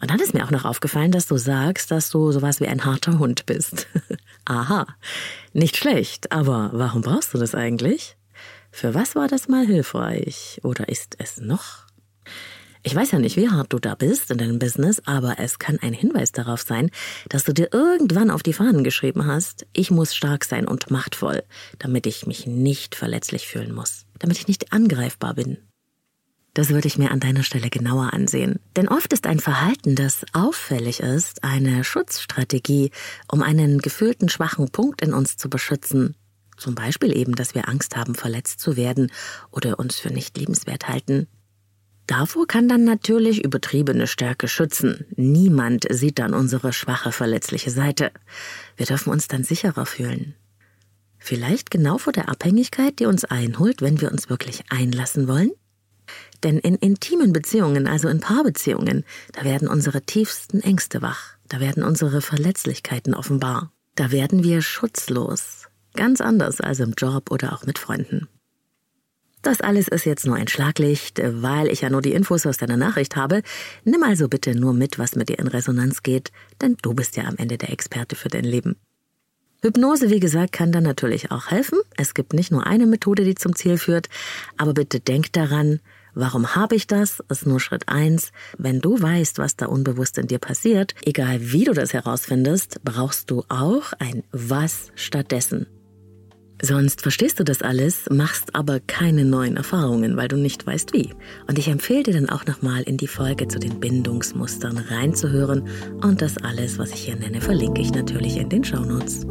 Und 0.00 0.10
dann 0.10 0.20
ist 0.20 0.34
mir 0.34 0.44
auch 0.44 0.50
noch 0.50 0.64
aufgefallen, 0.64 1.12
dass 1.12 1.26
du 1.26 1.36
sagst, 1.36 1.90
dass 1.90 2.10
du 2.10 2.32
sowas 2.32 2.60
wie 2.60 2.68
ein 2.68 2.84
harter 2.84 3.18
Hund 3.18 3.46
bist. 3.46 3.86
Aha, 4.44 4.86
nicht 5.52 5.76
schlecht, 5.76 6.32
aber 6.32 6.70
warum 6.72 7.02
brauchst 7.02 7.32
du 7.32 7.38
das 7.38 7.54
eigentlich? 7.54 8.16
Für 8.70 8.94
was 8.94 9.14
war 9.14 9.28
das 9.28 9.48
mal 9.48 9.66
hilfreich? 9.66 10.60
Oder 10.62 10.88
ist 10.88 11.16
es 11.18 11.38
noch? 11.38 11.85
Ich 12.86 12.94
weiß 12.94 13.10
ja 13.10 13.18
nicht, 13.18 13.36
wie 13.36 13.50
hart 13.50 13.72
du 13.72 13.80
da 13.80 13.96
bist 13.96 14.30
in 14.30 14.38
deinem 14.38 14.60
Business, 14.60 15.02
aber 15.06 15.40
es 15.40 15.58
kann 15.58 15.76
ein 15.80 15.92
Hinweis 15.92 16.30
darauf 16.30 16.60
sein, 16.60 16.92
dass 17.28 17.42
du 17.42 17.52
dir 17.52 17.70
irgendwann 17.72 18.30
auf 18.30 18.44
die 18.44 18.52
Fahnen 18.52 18.84
geschrieben 18.84 19.26
hast, 19.26 19.66
ich 19.72 19.90
muss 19.90 20.14
stark 20.14 20.44
sein 20.44 20.68
und 20.68 20.88
machtvoll, 20.88 21.42
damit 21.80 22.06
ich 22.06 22.28
mich 22.28 22.46
nicht 22.46 22.94
verletzlich 22.94 23.48
fühlen 23.48 23.74
muss, 23.74 24.06
damit 24.20 24.38
ich 24.38 24.46
nicht 24.46 24.72
angreifbar 24.72 25.34
bin. 25.34 25.58
Das 26.54 26.68
würde 26.68 26.86
ich 26.86 26.96
mir 26.96 27.10
an 27.10 27.18
deiner 27.18 27.42
Stelle 27.42 27.70
genauer 27.70 28.12
ansehen. 28.12 28.60
Denn 28.76 28.86
oft 28.86 29.12
ist 29.12 29.26
ein 29.26 29.40
Verhalten, 29.40 29.96
das 29.96 30.24
auffällig 30.32 31.00
ist, 31.00 31.42
eine 31.42 31.82
Schutzstrategie, 31.82 32.92
um 33.26 33.42
einen 33.42 33.78
gefühlten 33.78 34.28
schwachen 34.28 34.70
Punkt 34.70 35.02
in 35.02 35.12
uns 35.12 35.36
zu 35.36 35.50
beschützen. 35.50 36.14
Zum 36.56 36.76
Beispiel 36.76 37.16
eben, 37.16 37.34
dass 37.34 37.56
wir 37.56 37.68
Angst 37.68 37.96
haben, 37.96 38.14
verletzt 38.14 38.60
zu 38.60 38.76
werden 38.76 39.10
oder 39.50 39.80
uns 39.80 39.98
für 39.98 40.12
nicht 40.12 40.38
liebenswert 40.38 40.86
halten. 40.86 41.26
Davor 42.06 42.46
kann 42.46 42.68
dann 42.68 42.84
natürlich 42.84 43.44
übertriebene 43.44 44.06
Stärke 44.06 44.46
schützen. 44.46 45.06
Niemand 45.16 45.86
sieht 45.90 46.18
dann 46.20 46.34
unsere 46.34 46.72
schwache, 46.72 47.10
verletzliche 47.10 47.70
Seite. 47.70 48.12
Wir 48.76 48.86
dürfen 48.86 49.10
uns 49.10 49.26
dann 49.26 49.42
sicherer 49.42 49.86
fühlen. 49.86 50.34
Vielleicht 51.18 51.72
genau 51.72 51.98
vor 51.98 52.12
der 52.12 52.28
Abhängigkeit, 52.28 53.00
die 53.00 53.06
uns 53.06 53.24
einholt, 53.24 53.82
wenn 53.82 54.00
wir 54.00 54.12
uns 54.12 54.30
wirklich 54.30 54.62
einlassen 54.70 55.26
wollen? 55.26 55.50
Denn 56.44 56.58
in 56.58 56.76
intimen 56.76 57.32
Beziehungen, 57.32 57.88
also 57.88 58.08
in 58.08 58.20
Paarbeziehungen, 58.20 59.04
da 59.32 59.42
werden 59.42 59.66
unsere 59.66 60.02
tiefsten 60.02 60.60
Ängste 60.60 61.02
wach, 61.02 61.36
da 61.48 61.58
werden 61.58 61.82
unsere 61.82 62.20
Verletzlichkeiten 62.20 63.14
offenbar, 63.14 63.72
da 63.96 64.12
werden 64.12 64.44
wir 64.44 64.62
schutzlos, 64.62 65.64
ganz 65.94 66.20
anders 66.20 66.60
als 66.60 66.78
im 66.78 66.92
Job 66.96 67.32
oder 67.32 67.52
auch 67.52 67.66
mit 67.66 67.80
Freunden. 67.80 68.28
Das 69.46 69.60
alles 69.60 69.86
ist 69.86 70.04
jetzt 70.04 70.26
nur 70.26 70.34
ein 70.34 70.48
Schlaglicht, 70.48 71.22
weil 71.22 71.68
ich 71.68 71.82
ja 71.82 71.88
nur 71.88 72.02
die 72.02 72.14
Infos 72.14 72.46
aus 72.46 72.56
deiner 72.56 72.76
Nachricht 72.76 73.14
habe. 73.14 73.42
Nimm 73.84 74.02
also 74.02 74.26
bitte 74.26 74.56
nur 74.56 74.74
mit, 74.74 74.98
was 74.98 75.14
mit 75.14 75.28
dir 75.28 75.38
in 75.38 75.46
Resonanz 75.46 76.02
geht, 76.02 76.32
denn 76.60 76.76
du 76.82 76.94
bist 76.94 77.16
ja 77.16 77.26
am 77.26 77.36
Ende 77.36 77.56
der 77.56 77.70
Experte 77.70 78.16
für 78.16 78.28
dein 78.28 78.42
Leben. 78.42 78.74
Hypnose, 79.62 80.10
wie 80.10 80.18
gesagt, 80.18 80.50
kann 80.50 80.72
dann 80.72 80.82
natürlich 80.82 81.30
auch 81.30 81.52
helfen. 81.52 81.78
Es 81.96 82.14
gibt 82.14 82.32
nicht 82.32 82.50
nur 82.50 82.66
eine 82.66 82.86
Methode, 82.86 83.22
die 83.22 83.36
zum 83.36 83.54
Ziel 83.54 83.78
führt, 83.78 84.08
aber 84.56 84.74
bitte 84.74 84.98
denk 84.98 85.32
daran, 85.32 85.78
Warum 86.18 86.54
habe 86.54 86.74
ich 86.74 86.86
das? 86.86 87.22
Ist 87.28 87.46
nur 87.46 87.60
Schritt 87.60 87.90
eins. 87.90 88.32
Wenn 88.56 88.80
du 88.80 89.00
weißt, 89.00 89.36
was 89.38 89.54
da 89.54 89.66
unbewusst 89.66 90.16
in 90.16 90.26
dir 90.26 90.38
passiert, 90.38 90.94
egal 91.04 91.52
wie 91.52 91.64
du 91.64 91.74
das 91.74 91.92
herausfindest, 91.92 92.80
brauchst 92.84 93.30
du 93.30 93.44
auch 93.50 93.92
ein 93.98 94.24
Was 94.32 94.92
stattdessen. 94.94 95.66
Sonst 96.62 97.02
verstehst 97.02 97.38
du 97.38 97.44
das 97.44 97.60
alles, 97.60 98.08
machst 98.10 98.54
aber 98.54 98.80
keine 98.80 99.26
neuen 99.26 99.56
Erfahrungen, 99.56 100.16
weil 100.16 100.28
du 100.28 100.36
nicht 100.36 100.66
weißt 100.66 100.94
wie. 100.94 101.10
Und 101.46 101.58
ich 101.58 101.68
empfehle 101.68 102.04
dir 102.04 102.14
dann 102.14 102.30
auch 102.30 102.46
nochmal 102.46 102.82
in 102.82 102.96
die 102.96 103.08
Folge 103.08 103.46
zu 103.46 103.58
den 103.58 103.78
Bindungsmustern 103.78 104.78
reinzuhören 104.78 105.68
und 106.02 106.22
das 106.22 106.38
alles, 106.38 106.78
was 106.78 106.92
ich 106.92 107.00
hier 107.00 107.16
nenne, 107.16 107.42
verlinke 107.42 107.82
ich 107.82 107.92
natürlich 107.92 108.38
in 108.38 108.48
den 108.48 108.64
Shownotes. 108.64 109.26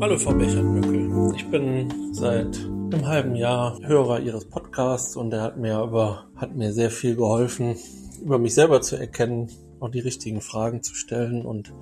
Hallo 0.00 0.16
Frau 0.16 0.32
Bechert-Mückel. 0.32 1.34
Ich 1.34 1.44
bin 1.50 2.14
seit 2.14 2.56
einem 2.94 3.06
halben 3.06 3.36
Jahr 3.36 3.78
Hörer 3.82 4.20
Ihres 4.20 4.46
Podcasts 4.46 5.14
und 5.14 5.32
er 5.32 5.42
hat 5.42 5.58
mir 5.58 5.82
über, 5.82 6.26
hat 6.36 6.56
mir 6.56 6.72
sehr 6.72 6.90
viel 6.90 7.16
geholfen, 7.16 7.76
über 8.22 8.38
mich 8.38 8.54
selber 8.54 8.80
zu 8.80 8.96
erkennen, 8.96 9.50
auch 9.80 9.90
die 9.90 10.00
richtigen 10.00 10.40
Fragen 10.40 10.82
zu 10.82 10.94
stellen 10.94 11.44
und 11.44 11.72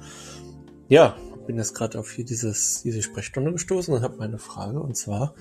ja, 0.88 1.16
bin 1.46 1.58
jetzt 1.58 1.74
gerade 1.74 1.98
auf 1.98 2.10
hier 2.10 2.24
dieses, 2.24 2.82
diese 2.82 3.02
Sprechstunde 3.02 3.52
gestoßen 3.52 3.94
und 3.94 4.02
habe 4.02 4.16
meine 4.16 4.38
Frage 4.38 4.80
und 4.80 4.96
zwar, 4.96 5.34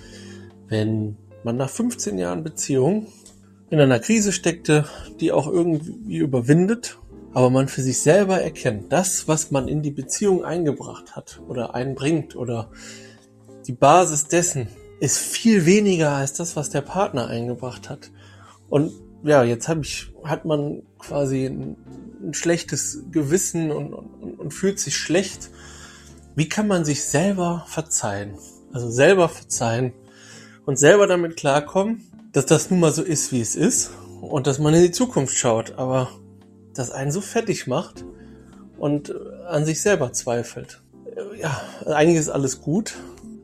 wenn 0.68 1.18
man 1.44 1.58
nach 1.58 1.70
15 1.70 2.18
Jahren 2.20 2.44
Beziehung 2.44 3.08
in 3.72 3.80
einer 3.80 4.00
Krise 4.00 4.32
steckte, 4.32 4.86
die 5.20 5.32
auch 5.32 5.48
irgendwie 5.48 6.18
überwindet 6.18 7.00
aber 7.34 7.50
man 7.50 7.68
für 7.68 7.82
sich 7.82 8.00
selber 8.00 8.42
erkennt, 8.42 8.94
das, 8.94 9.28
was 9.28 9.52
man 9.52 9.68
in 9.68 9.82
die 9.82 9.92
Beziehung 9.92 10.46
eingebracht 10.46 11.18
hat 11.18 11.42
oder 11.50 11.76
einbringt 11.76 12.38
oder 12.38 12.72
die 13.68 13.74
Basis 13.74 14.30
dessen 14.30 14.70
ist 15.00 15.18
viel 15.18 15.66
weniger 15.66 16.12
als 16.12 16.34
das, 16.34 16.56
was 16.56 16.70
der 16.70 16.82
Partner 16.82 17.28
eingebracht 17.28 17.90
hat. 17.90 18.12
Und 18.70 18.92
ja, 19.24 19.44
jetzt 19.44 19.68
hab 19.68 19.80
ich, 19.80 20.14
hat 20.24 20.46
man 20.46 20.84
quasi 21.00 21.46
ein, 21.46 21.78
ein 22.24 22.34
schlechtes 22.34 23.04
Gewissen 23.12 23.72
und, 23.72 23.94
und, 23.94 24.40
und 24.40 24.54
fühlt 24.54 24.80
sich 24.80 24.96
schlecht. 24.96 25.50
Wie 26.36 26.50
kann 26.50 26.68
man 26.68 26.86
sich 26.86 27.04
selber 27.04 27.66
verzeihen? 27.68 28.36
Also 28.72 28.90
selber 28.90 29.30
verzeihen 29.30 29.94
und 30.66 30.78
selber 30.78 31.08
damit 31.08 31.38
klarkommen, 31.38 32.04
dass 32.34 32.46
das 32.46 32.70
nun 32.70 32.80
mal 32.80 32.92
so 32.92 33.04
ist, 33.04 33.32
wie 33.32 33.42
es 33.42 33.56
ist 33.56 33.92
und 34.22 34.48
dass 34.48 34.60
man 34.60 34.74
in 34.74 34.84
die 34.84 34.92
Zukunft 34.92 35.38
schaut. 35.38 35.78
Aber 35.78 36.10
das 36.74 36.92
einen 36.92 37.12
so 37.12 37.22
fertig 37.22 37.68
macht 37.68 38.06
und 38.78 39.14
an 39.48 39.66
sich 39.66 39.82
selber 39.82 40.12
zweifelt. 40.14 40.82
Ja, 41.40 41.62
eigentlich 41.86 42.18
ist 42.18 42.30
alles 42.30 42.62
gut, 42.62 42.96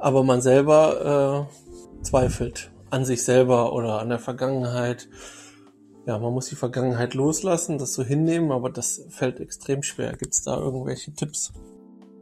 aber 0.02 0.24
man 0.24 0.42
selber 0.42 1.48
äh, 1.50 2.04
zweifelt 2.04 2.72
an 2.90 3.06
sich 3.06 3.24
selber 3.24 3.74
oder 3.74 4.00
an 4.00 4.10
der 4.10 4.20
Vergangenheit. 4.20 5.08
Ja, 6.06 6.18
man 6.18 6.34
muss 6.34 6.48
die 6.48 6.56
Vergangenheit 6.56 7.14
loslassen, 7.14 7.78
das 7.78 7.94
so 7.94 8.04
hinnehmen, 8.04 8.52
aber 8.52 8.70
das 8.70 9.06
fällt 9.10 9.40
extrem 9.40 9.84
schwer. 9.84 10.18
Gibt 10.18 10.34
es 10.34 10.44
da 10.44 10.58
irgendwelche 10.58 11.14
Tipps? 11.14 11.54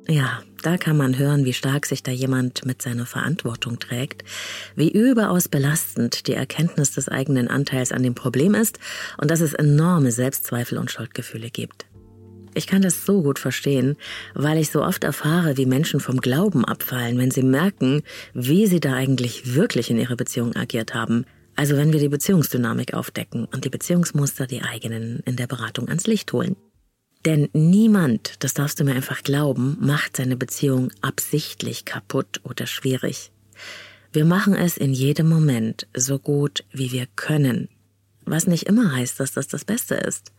Ja, 0.08 0.42
da 0.64 0.78
kann 0.78 0.98
man 0.98 1.18
hören, 1.18 1.46
wie 1.46 1.54
stark 1.54 1.86
sich 1.86 2.04
da 2.04 2.12
jemand 2.12 2.66
mit 2.66 2.82
seiner 2.82 3.06
Verantwortung 3.06 3.80
trägt, 3.80 4.24
wie 4.76 4.90
überaus 4.90 5.48
belastend 5.48 6.28
die 6.28 6.34
Erkenntnis 6.34 6.92
des 6.92 7.10
eigenen 7.10 7.48
Anteils 7.48 7.92
an 7.92 8.04
dem 8.04 8.16
Problem 8.16 8.56
ist 8.56 8.80
und 9.18 9.32
dass 9.32 9.40
es 9.40 9.54
enorme 9.54 10.12
Selbstzweifel 10.12 10.78
und 10.78 10.92
Schuldgefühle 10.92 11.50
gibt. 11.50 11.89
Ich 12.60 12.68
kann 12.68 12.82
das 12.82 13.06
so 13.06 13.24
gut 13.24 13.40
verstehen, 13.40 13.96
weil 14.34 14.58
ich 14.58 14.70
so 14.70 14.84
oft 14.84 15.06
erfahre, 15.06 15.56
wie 15.56 15.66
Menschen 15.66 16.02
vom 16.02 16.20
Glauben 16.20 16.66
abfallen, 16.66 17.18
wenn 17.18 17.32
sie 17.32 17.42
merken, 17.42 18.04
wie 18.34 18.68
sie 18.68 18.82
da 18.82 18.96
eigentlich 18.96 19.56
wirklich 19.56 19.90
in 19.90 19.98
ihrer 19.98 20.18
Beziehung 20.18 20.58
agiert 20.58 20.94
haben. 20.94 21.24
Also 21.56 21.78
wenn 21.78 21.94
wir 21.94 22.02
die 22.02 22.10
Beziehungsdynamik 22.10 22.94
aufdecken 22.94 23.46
und 23.46 23.64
die 23.64 23.70
Beziehungsmuster 23.70 24.46
die 24.46 24.62
eigenen 24.62 25.22
in 25.22 25.38
der 25.38 25.48
Beratung 25.48 25.88
ans 25.88 26.06
Licht 26.06 26.34
holen. 26.34 26.58
Denn 27.24 27.48
niemand, 27.54 28.44
das 28.44 28.56
darfst 28.56 28.78
du 28.82 28.84
mir 28.84 28.94
einfach 28.94 29.24
glauben, 29.24 29.78
macht 29.80 30.18
seine 30.18 30.36
Beziehung 30.36 30.92
absichtlich 31.00 31.86
kaputt 31.86 32.42
oder 32.44 32.68
schwierig. 32.68 33.32
Wir 34.12 34.26
machen 34.26 34.54
es 34.54 34.76
in 34.76 34.92
jedem 34.92 35.30
Moment 35.30 35.88
so 35.96 36.20
gut, 36.20 36.66
wie 36.74 36.92
wir 36.92 37.08
können. 37.16 37.70
Was 38.30 38.46
nicht 38.46 38.68
immer 38.68 38.94
heißt, 38.96 39.20
dass 39.20 39.32
das 39.32 39.48
das 39.48 39.66
Beste 39.66 39.96
ist. 39.96 40.32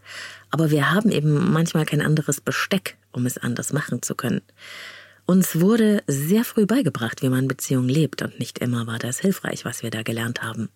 Aber 0.53 0.71
wir 0.71 0.93
haben 0.93 1.11
eben 1.11 1.53
manchmal 1.53 1.85
kein 1.87 2.01
anderes 2.01 2.41
Besteck, 2.41 2.97
um 3.11 3.27
es 3.27 3.37
anders 3.37 3.73
machen 3.73 4.01
zu 4.01 4.15
können. 4.15 4.43
Uns 5.27 5.61
wurde 5.61 6.05
sehr 6.07 6.45
früh 6.45 6.67
beigebracht, 6.67 7.21
wie 7.21 7.29
man 7.29 7.49
Beziehungen 7.49 7.89
lebt, 7.89 8.23
und 8.23 8.39
nicht 8.39 8.61
immer 8.61 8.87
war 8.87 9.01
das 9.01 9.19
hilfreich, 9.19 9.65
was 9.65 9.83
wir 9.83 9.91
da 9.91 10.03
gelernt 10.03 10.41
haben. 10.41 10.69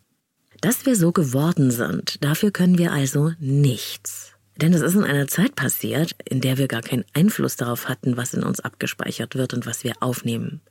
Dass 0.61 0.87
wir 0.87 0.97
so 0.97 1.13
geworden 1.13 1.71
sind, 1.71 2.25
dafür 2.25 2.51
können 2.51 2.79
wir 2.79 2.91
also 2.91 3.31
nichts. 3.39 4.33
Denn 4.57 4.73
es 4.73 4.83
ist 4.83 4.97
in 4.97 5.05
einer 5.05 5.29
Zeit 5.29 5.55
passiert, 5.55 6.17
in 6.25 6.41
der 6.41 6.59
wir 6.59 6.67
gar 6.67 6.83
keinen 6.83 7.05
Einfluss 7.13 7.55
darauf 7.55 7.89
hatten, 7.89 8.17
was 8.17 8.35
in 8.35 8.43
uns 8.43 8.59
abgespeichert 8.59 9.37
wird 9.37 9.55
und 9.55 9.67
was 9.67 9.85
wir 9.85 9.95
aufnehmen. 10.01 10.63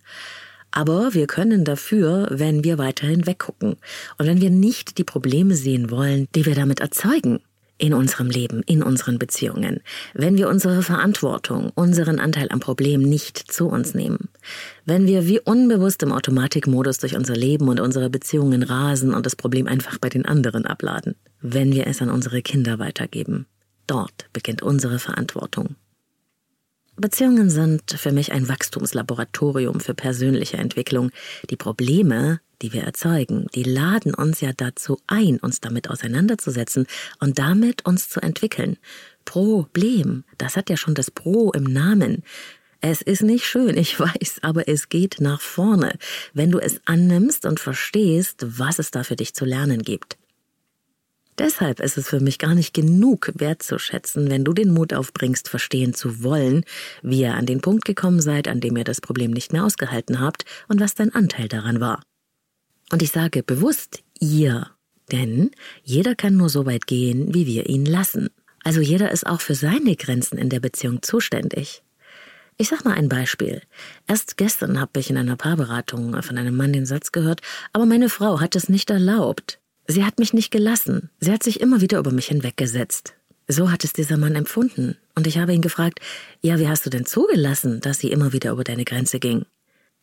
Aber 0.75 1.13
wir 1.13 1.27
können 1.27 1.65
dafür, 1.65 2.27
wenn 2.31 2.63
wir 2.63 2.79
weiterhin 2.79 3.27
weggucken 3.27 3.75
und 4.17 4.25
wenn 4.25 4.41
wir 4.41 4.49
nicht 4.49 4.97
die 4.97 5.03
Probleme 5.03 5.53
sehen 5.53 5.91
wollen, 5.91 6.27
die 6.33 6.47
wir 6.47 6.55
damit 6.55 6.79
erzeugen. 6.79 7.39
in 7.79 7.93
unserem 7.93 8.29
Leben, 8.29 8.61
in 8.65 8.83
unseren 8.83 9.17
Beziehungen, 9.19 9.81
wenn 10.13 10.37
wir 10.37 10.47
unsere 10.47 10.83
Verantwortung, 10.83 11.71
unseren 11.75 12.19
Anteil 12.19 12.47
am 12.51 12.59
Problem 12.59 13.01
nicht 13.01 13.37
zu 13.37 13.67
uns 13.67 13.93
nehmen, 13.93 14.29
wenn 14.85 15.07
wir 15.07 15.27
wie 15.27 15.39
unbewusst 15.39 16.01
im 16.03 16.11
Automatikmodus 16.11 16.99
durch 16.99 17.15
unser 17.17 17.35
Leben 17.35 17.67
und 17.67 17.79
unsere 17.79 18.09
Beziehungen 18.09 18.63
rasen 18.63 19.13
und 19.13 19.25
das 19.25 19.35
Problem 19.35 19.67
einfach 19.67 19.97
bei 19.97 20.07
den 20.07 20.25
anderen 20.25 20.65
abladen, 20.65 21.15
wenn 21.41 21.73
wir 21.73 21.87
es 21.87 22.01
an 22.01 22.09
unsere 22.09 22.41
Kinder 22.41 22.79
weitergeben. 22.79 23.47
Dort 23.87 24.27
beginnt 24.31 24.61
unsere 24.61 24.99
Verantwortung. 24.99 25.75
Beziehungen 26.95 27.49
sind 27.49 27.91
für 27.91 28.11
mich 28.11 28.31
ein 28.31 28.47
Wachstumslaboratorium 28.47 29.79
für 29.79 29.95
persönliche 29.95 30.57
Entwicklung. 30.57 31.09
Die 31.49 31.55
Probleme, 31.55 32.39
die 32.61 32.71
wir 32.71 32.83
erzeugen, 32.83 33.47
die 33.55 33.63
laden 33.63 34.13
uns 34.13 34.41
ja 34.41 34.51
dazu 34.55 34.99
ein, 35.07 35.37
uns 35.39 35.59
damit 35.59 35.89
auseinanderzusetzen 35.89 36.85
und 37.19 37.39
damit 37.39 37.85
uns 37.85 38.09
zu 38.09 38.21
entwickeln. 38.21 38.77
Problem, 39.25 40.23
das 40.37 40.55
hat 40.55 40.69
ja 40.69 40.77
schon 40.77 40.93
das 40.93 41.09
Pro 41.09 41.51
im 41.51 41.63
Namen. 41.63 42.23
Es 42.79 43.01
ist 43.01 43.23
nicht 43.23 43.45
schön, 43.45 43.75
ich 43.75 43.99
weiß, 43.99 44.39
aber 44.41 44.67
es 44.67 44.89
geht 44.89 45.19
nach 45.19 45.41
vorne, 45.41 45.97
wenn 46.33 46.51
du 46.51 46.59
es 46.59 46.79
annimmst 46.85 47.45
und 47.45 47.59
verstehst, 47.59 48.45
was 48.59 48.77
es 48.77 48.91
da 48.91 49.03
für 49.03 49.15
dich 49.15 49.33
zu 49.33 49.45
lernen 49.45 49.81
gibt. 49.81 50.17
Deshalb 51.39 51.79
ist 51.79 51.97
es 51.97 52.07
für 52.07 52.19
mich 52.19 52.37
gar 52.37 52.53
nicht 52.53 52.73
genug 52.73 53.31
wertzuschätzen, 53.35 54.29
wenn 54.29 54.43
du 54.43 54.53
den 54.53 54.71
Mut 54.71 54.93
aufbringst, 54.93 55.49
verstehen 55.49 55.93
zu 55.93 56.23
wollen, 56.23 56.63
wie 57.01 57.21
ihr 57.21 57.33
an 57.33 57.45
den 57.45 57.61
Punkt 57.61 57.85
gekommen 57.85 58.21
seid, 58.21 58.47
an 58.47 58.59
dem 58.59 58.77
ihr 58.77 58.83
das 58.83 59.01
Problem 59.01 59.31
nicht 59.31 59.51
mehr 59.51 59.65
ausgehalten 59.65 60.19
habt 60.19 60.45
und 60.67 60.79
was 60.79 60.93
dein 60.93 61.13
Anteil 61.13 61.47
daran 61.47 61.79
war. 61.79 62.03
Und 62.91 63.01
ich 63.01 63.11
sage 63.11 63.41
bewusst 63.41 64.03
ihr, 64.19 64.69
denn 65.11 65.51
jeder 65.83 66.15
kann 66.15 66.37
nur 66.37 66.49
so 66.49 66.65
weit 66.65 66.85
gehen, 66.85 67.33
wie 67.33 67.47
wir 67.47 67.67
ihn 67.67 67.85
lassen. 67.85 68.29
Also 68.63 68.81
jeder 68.81 69.11
ist 69.11 69.25
auch 69.25 69.41
für 69.41 69.55
seine 69.55 69.95
Grenzen 69.95 70.37
in 70.37 70.49
der 70.49 70.59
Beziehung 70.59 71.01
zuständig. 71.01 71.83
Ich 72.57 72.69
sag 72.69 72.85
mal 72.85 72.93
ein 72.93 73.09
Beispiel. 73.09 73.61
Erst 74.07 74.37
gestern 74.37 74.79
habe 74.79 74.99
ich 74.99 75.09
in 75.09 75.17
einer 75.17 75.35
Paarberatung 75.35 76.21
von 76.21 76.37
einem 76.37 76.55
Mann 76.55 76.71
den 76.71 76.85
Satz 76.85 77.11
gehört, 77.11 77.41
aber 77.73 77.85
meine 77.85 78.09
Frau 78.09 78.39
hat 78.39 78.55
es 78.55 78.69
nicht 78.69 78.91
erlaubt. 78.91 79.59
Sie 79.87 80.05
hat 80.05 80.19
mich 80.19 80.33
nicht 80.33 80.51
gelassen. 80.51 81.09
Sie 81.19 81.31
hat 81.31 81.43
sich 81.43 81.59
immer 81.59 81.81
wieder 81.81 81.99
über 81.99 82.11
mich 82.11 82.27
hinweggesetzt. 82.27 83.15
So 83.47 83.71
hat 83.71 83.83
es 83.83 83.91
dieser 83.91 84.17
Mann 84.17 84.35
empfunden. 84.35 84.97
Und 85.15 85.27
ich 85.27 85.37
habe 85.37 85.53
ihn 85.53 85.61
gefragt, 85.61 85.99
ja, 86.41 86.59
wie 86.59 86.67
hast 86.67 86.85
du 86.85 86.89
denn 86.89 87.05
zugelassen, 87.05 87.81
dass 87.81 87.99
sie 87.99 88.11
immer 88.11 88.31
wieder 88.31 88.51
über 88.51 88.63
deine 88.63 88.85
Grenze 88.85 89.19
ging? 89.19 89.45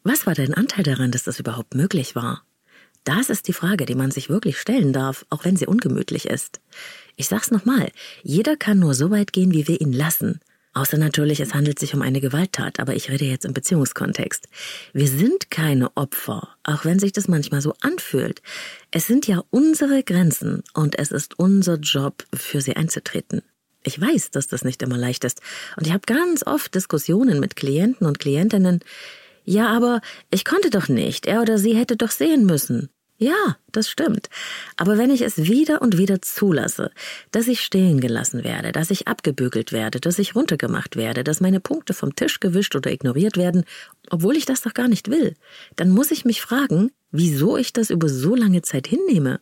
Was 0.02 0.26
war 0.26 0.34
dein 0.34 0.54
Anteil 0.54 0.84
daran, 0.84 1.10
dass 1.10 1.25
das 1.25 1.40
überhaupt 1.40 1.75
möglich 1.75 2.14
war? 2.14 2.44
Das 3.04 3.30
ist 3.30 3.49
die 3.49 3.54
Frage, 3.54 3.87
die 3.87 3.94
man 3.94 4.10
sich 4.10 4.28
wirklich 4.28 4.58
stellen 4.58 4.92
darf, 4.92 5.25
auch 5.30 5.44
wenn 5.44 5.56
sie 5.56 5.66
ungemütlich 5.66 6.26
ist. 6.26 6.60
Ich 7.16 7.28
sag's 7.28 7.50
nochmal, 7.50 7.90
jeder 8.22 8.56
kann 8.56 8.78
nur 8.78 8.94
so 8.94 9.10
weit 9.10 9.32
gehen, 9.32 9.52
wie 9.52 9.66
wir 9.66 9.80
ihn 9.80 9.92
lassen. 9.92 10.40
Außer 10.72 10.99
natürlich, 10.99 11.40
es 11.40 11.52
handelt 11.52 11.80
sich 11.80 11.94
um 11.94 12.02
eine 12.02 12.20
Gewalttat, 12.20 12.78
aber 12.78 12.94
ich 12.94 13.10
rede 13.10 13.25
jetzt 13.25 13.44
im 13.44 13.54
Beziehungskontext. 13.54 14.49
Wir 14.92 15.08
sind 15.08 15.50
keine 15.50 15.96
Opfer, 15.96 16.49
auch 16.62 16.84
wenn 16.84 17.00
sich 17.00 17.12
das 17.12 17.26
manchmal 17.26 17.60
so 17.60 17.75
anfühlt. 17.80 18.40
Es 18.92 19.06
sind 19.06 19.28
ja 19.28 19.44
unsere 19.50 20.02
Grenzen 20.02 20.64
und 20.75 20.99
es 20.99 21.12
ist 21.12 21.38
unser 21.38 21.76
Job, 21.76 22.25
für 22.35 22.61
sie 22.61 22.75
einzutreten. 22.75 23.42
Ich 23.85 24.00
weiß, 24.00 24.32
dass 24.32 24.49
das 24.49 24.64
nicht 24.64 24.82
immer 24.82 24.99
leicht 24.99 25.25
ist. 25.25 25.40
Und 25.76 25.87
ich 25.87 25.92
habe 25.92 26.02
ganz 26.06 26.44
oft 26.44 26.75
Diskussionen 26.75 27.38
mit 27.38 27.54
Klienten 27.54 28.06
und 28.06 28.18
Klientinnen. 28.18 28.80
Ja, 29.44 29.68
aber 29.68 30.00
ich 30.30 30.44
konnte 30.44 30.70
doch 30.70 30.88
nicht. 30.88 31.26
Er 31.26 31.40
oder 31.40 31.56
sie 31.56 31.76
hätte 31.76 31.97
doch 31.97 32.11
sehen 32.11 32.47
müssen. 32.47 32.90
Ja, 33.16 33.59
das 33.70 33.88
stimmt. 33.88 34.28
Aber 34.76 34.99
wenn 34.99 35.11
ich 35.11 35.20
es 35.20 35.37
wieder 35.37 35.82
und 35.82 35.99
wieder 35.99 36.20
zulasse, 36.20 36.90
dass 37.30 37.49
ich 37.49 37.61
stehen 37.61 38.00
gelassen 38.00 38.44
werde, 38.44 38.73
dass 38.73 38.90
ich 38.90 39.09
abgebügelt 39.09 39.73
werde, 39.73 40.00
dass 40.00 40.18
ich 40.18 40.35
runtergemacht 40.35 40.97
werde, 40.97 41.23
dass 41.23 41.40
meine 41.40 41.61
Punkte 41.61 41.92
vom 41.94 42.16
Tisch 42.16 42.40
gewischt 42.40 42.75
oder 42.75 42.90
ignoriert 42.90 43.37
werden, 43.37 43.64
obwohl 44.09 44.37
ich 44.37 44.47
das 44.47 44.62
doch 44.62 44.75
gar 44.75 44.88
nicht 44.88 45.11
will, 45.11 45.37
dann 45.76 45.90
muss 45.90 46.11
ich 46.11 46.25
mich 46.25 46.40
fragen, 46.40 46.92
wieso 47.11 47.57
ich 47.57 47.73
das 47.73 47.90
über 47.90 48.09
so 48.09 48.35
lange 48.35 48.62
Zeit 48.62 48.87
hinnehme 48.87 49.40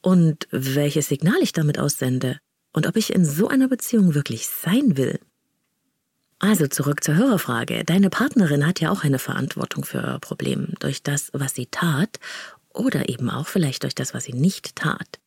und 0.00 0.48
welches 0.50 1.08
Signal 1.08 1.40
ich 1.40 1.52
damit 1.52 1.78
aussende 1.78 2.38
und 2.72 2.86
ob 2.86 2.96
ich 2.96 3.12
in 3.12 3.24
so 3.24 3.48
einer 3.48 3.68
Beziehung 3.68 4.14
wirklich 4.14 4.46
sein 4.46 4.96
will. 4.96 5.20
Also 6.38 6.66
zurück 6.66 7.04
zur 7.04 7.14
Hörerfrage. 7.14 7.84
Deine 7.84 8.10
Partnerin 8.10 8.66
hat 8.66 8.80
ja 8.80 8.90
auch 8.90 9.04
eine 9.04 9.20
Verantwortung 9.20 9.84
für 9.84 9.98
euer 9.98 10.18
Problem 10.18 10.68
durch 10.80 11.02
das, 11.02 11.30
was 11.32 11.54
sie 11.54 11.66
tat 11.66 12.18
oder 12.70 13.08
eben 13.08 13.30
auch 13.30 13.46
vielleicht 13.46 13.84
durch 13.84 13.94
das, 13.94 14.12
was 14.12 14.24
sie 14.24 14.32
nicht 14.32 14.74
tat. 14.74 15.20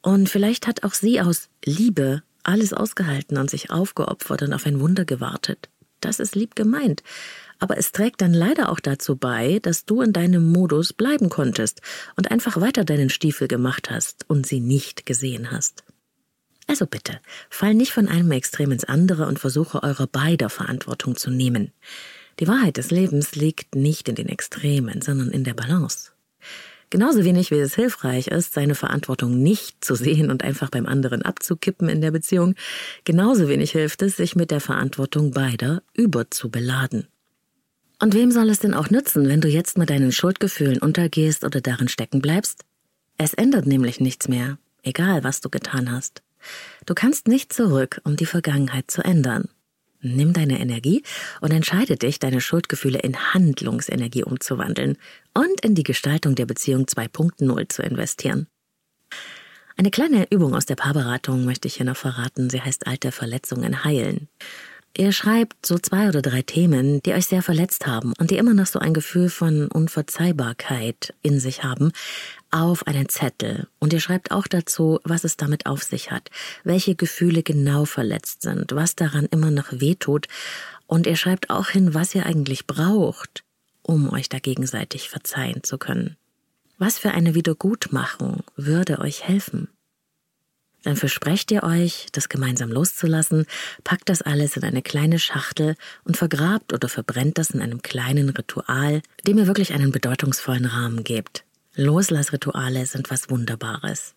Und 0.00 0.28
vielleicht 0.28 0.66
hat 0.66 0.84
auch 0.84 0.94
sie 0.94 1.20
aus 1.20 1.48
Liebe 1.64 2.22
alles 2.42 2.72
ausgehalten 2.72 3.36
und 3.36 3.50
sich 3.50 3.70
aufgeopfert 3.70 4.42
und 4.42 4.52
auf 4.52 4.66
ein 4.66 4.80
Wunder 4.80 5.04
gewartet. 5.04 5.68
Das 6.00 6.18
ist 6.18 6.34
lieb 6.34 6.56
gemeint. 6.56 7.02
Aber 7.62 7.78
es 7.78 7.92
trägt 7.92 8.20
dann 8.20 8.34
leider 8.34 8.70
auch 8.70 8.80
dazu 8.80 9.14
bei, 9.14 9.60
dass 9.62 9.84
du 9.84 10.02
in 10.02 10.12
deinem 10.12 10.50
Modus 10.50 10.92
bleiben 10.92 11.28
konntest 11.28 11.80
und 12.16 12.28
einfach 12.28 12.60
weiter 12.60 12.84
deinen 12.84 13.08
Stiefel 13.08 13.46
gemacht 13.46 13.88
hast 13.88 14.28
und 14.28 14.48
sie 14.48 14.58
nicht 14.58 15.06
gesehen 15.06 15.52
hast. 15.52 15.84
Also 16.66 16.86
bitte, 16.86 17.20
fall 17.50 17.74
nicht 17.74 17.92
von 17.92 18.08
einem 18.08 18.32
Extrem 18.32 18.72
ins 18.72 18.82
andere 18.82 19.26
und 19.26 19.38
versuche 19.38 19.84
eure 19.84 20.08
beider 20.08 20.50
Verantwortung 20.50 21.14
zu 21.14 21.30
nehmen. 21.30 21.70
Die 22.40 22.48
Wahrheit 22.48 22.78
des 22.78 22.90
Lebens 22.90 23.36
liegt 23.36 23.76
nicht 23.76 24.08
in 24.08 24.16
den 24.16 24.28
Extremen, 24.28 25.00
sondern 25.00 25.30
in 25.30 25.44
der 25.44 25.54
Balance. 25.54 26.10
Genauso 26.90 27.22
wenig 27.22 27.52
wie 27.52 27.60
es 27.60 27.76
hilfreich 27.76 28.26
ist, 28.26 28.54
seine 28.54 28.74
Verantwortung 28.74 29.40
nicht 29.40 29.84
zu 29.84 29.94
sehen 29.94 30.32
und 30.32 30.42
einfach 30.42 30.68
beim 30.68 30.86
anderen 30.86 31.22
abzukippen 31.22 31.88
in 31.88 32.00
der 32.00 32.10
Beziehung, 32.10 32.56
genauso 33.04 33.48
wenig 33.48 33.70
hilft 33.70 34.02
es, 34.02 34.16
sich 34.16 34.34
mit 34.34 34.50
der 34.50 34.60
Verantwortung 34.60 35.30
beider 35.30 35.84
überzubeladen. 35.94 37.06
Und 38.02 38.14
wem 38.14 38.32
soll 38.32 38.50
es 38.50 38.58
denn 38.58 38.74
auch 38.74 38.90
nützen, 38.90 39.28
wenn 39.28 39.40
du 39.40 39.46
jetzt 39.46 39.78
mit 39.78 39.88
deinen 39.88 40.10
Schuldgefühlen 40.10 40.78
untergehst 40.78 41.44
oder 41.44 41.60
darin 41.60 41.86
stecken 41.86 42.20
bleibst? 42.20 42.64
Es 43.16 43.32
ändert 43.32 43.64
nämlich 43.64 44.00
nichts 44.00 44.26
mehr, 44.26 44.58
egal 44.82 45.22
was 45.22 45.40
du 45.40 45.48
getan 45.48 45.88
hast. 45.88 46.24
Du 46.84 46.94
kannst 46.94 47.28
nicht 47.28 47.52
zurück, 47.52 48.00
um 48.02 48.16
die 48.16 48.26
Vergangenheit 48.26 48.90
zu 48.90 49.02
ändern. 49.02 49.44
Nimm 50.00 50.32
deine 50.32 50.58
Energie 50.58 51.04
und 51.40 51.52
entscheide 51.52 51.94
dich, 51.94 52.18
deine 52.18 52.40
Schuldgefühle 52.40 52.98
in 52.98 53.16
Handlungsenergie 53.34 54.24
umzuwandeln 54.24 54.98
und 55.32 55.60
in 55.64 55.76
die 55.76 55.84
Gestaltung 55.84 56.34
der 56.34 56.46
Beziehung 56.46 56.86
2.0 56.86 57.68
zu 57.68 57.82
investieren. 57.84 58.48
Eine 59.76 59.92
kleine 59.92 60.26
Übung 60.32 60.56
aus 60.56 60.66
der 60.66 60.74
Paarberatung 60.74 61.44
möchte 61.44 61.68
ich 61.68 61.76
hier 61.76 61.86
noch 61.86 61.96
verraten. 61.96 62.50
Sie 62.50 62.60
heißt 62.60 62.88
alte 62.88 63.12
Verletzungen 63.12 63.84
heilen. 63.84 64.28
Ihr 64.94 65.12
schreibt 65.12 65.64
so 65.64 65.78
zwei 65.78 66.08
oder 66.08 66.20
drei 66.20 66.42
Themen, 66.42 67.02
die 67.02 67.14
euch 67.14 67.26
sehr 67.26 67.42
verletzt 67.42 67.86
haben 67.86 68.12
und 68.18 68.30
die 68.30 68.36
immer 68.36 68.52
noch 68.52 68.66
so 68.66 68.78
ein 68.78 68.92
Gefühl 68.92 69.30
von 69.30 69.68
Unverzeihbarkeit 69.68 71.14
in 71.22 71.40
sich 71.40 71.64
haben, 71.64 71.92
auf 72.50 72.86
einen 72.86 73.08
Zettel. 73.08 73.68
Und 73.78 73.94
ihr 73.94 74.00
schreibt 74.00 74.32
auch 74.32 74.46
dazu, 74.46 75.00
was 75.02 75.24
es 75.24 75.38
damit 75.38 75.64
auf 75.64 75.82
sich 75.82 76.10
hat, 76.10 76.30
welche 76.62 76.94
Gefühle 76.94 77.42
genau 77.42 77.86
verletzt 77.86 78.42
sind, 78.42 78.72
was 78.72 78.94
daran 78.94 79.26
immer 79.30 79.50
noch 79.50 79.72
wehtut. 79.72 80.28
Und 80.86 81.06
ihr 81.06 81.16
schreibt 81.16 81.48
auch 81.48 81.68
hin, 81.68 81.94
was 81.94 82.14
ihr 82.14 82.26
eigentlich 82.26 82.66
braucht, 82.66 83.44
um 83.80 84.12
euch 84.12 84.28
da 84.28 84.40
gegenseitig 84.40 85.08
verzeihen 85.08 85.62
zu 85.62 85.78
können. 85.78 86.16
Was 86.76 86.98
für 86.98 87.12
eine 87.12 87.34
Wiedergutmachung 87.34 88.42
würde 88.56 88.98
euch 88.98 89.26
helfen? 89.26 89.68
Dann 90.82 90.96
versprecht 90.96 91.50
ihr 91.52 91.62
euch, 91.62 92.08
das 92.12 92.28
gemeinsam 92.28 92.70
loszulassen, 92.70 93.46
packt 93.84 94.08
das 94.08 94.22
alles 94.22 94.56
in 94.56 94.64
eine 94.64 94.82
kleine 94.82 95.18
Schachtel 95.18 95.76
und 96.04 96.16
vergrabt 96.16 96.72
oder 96.72 96.88
verbrennt 96.88 97.38
das 97.38 97.50
in 97.50 97.60
einem 97.60 97.82
kleinen 97.82 98.30
Ritual, 98.30 99.02
dem 99.26 99.38
ihr 99.38 99.46
wirklich 99.46 99.72
einen 99.72 99.92
bedeutungsvollen 99.92 100.66
Rahmen 100.66 101.04
gebt. 101.04 101.44
Loslassrituale 101.74 102.86
sind 102.86 103.10
was 103.10 103.30
Wunderbares. 103.30 104.14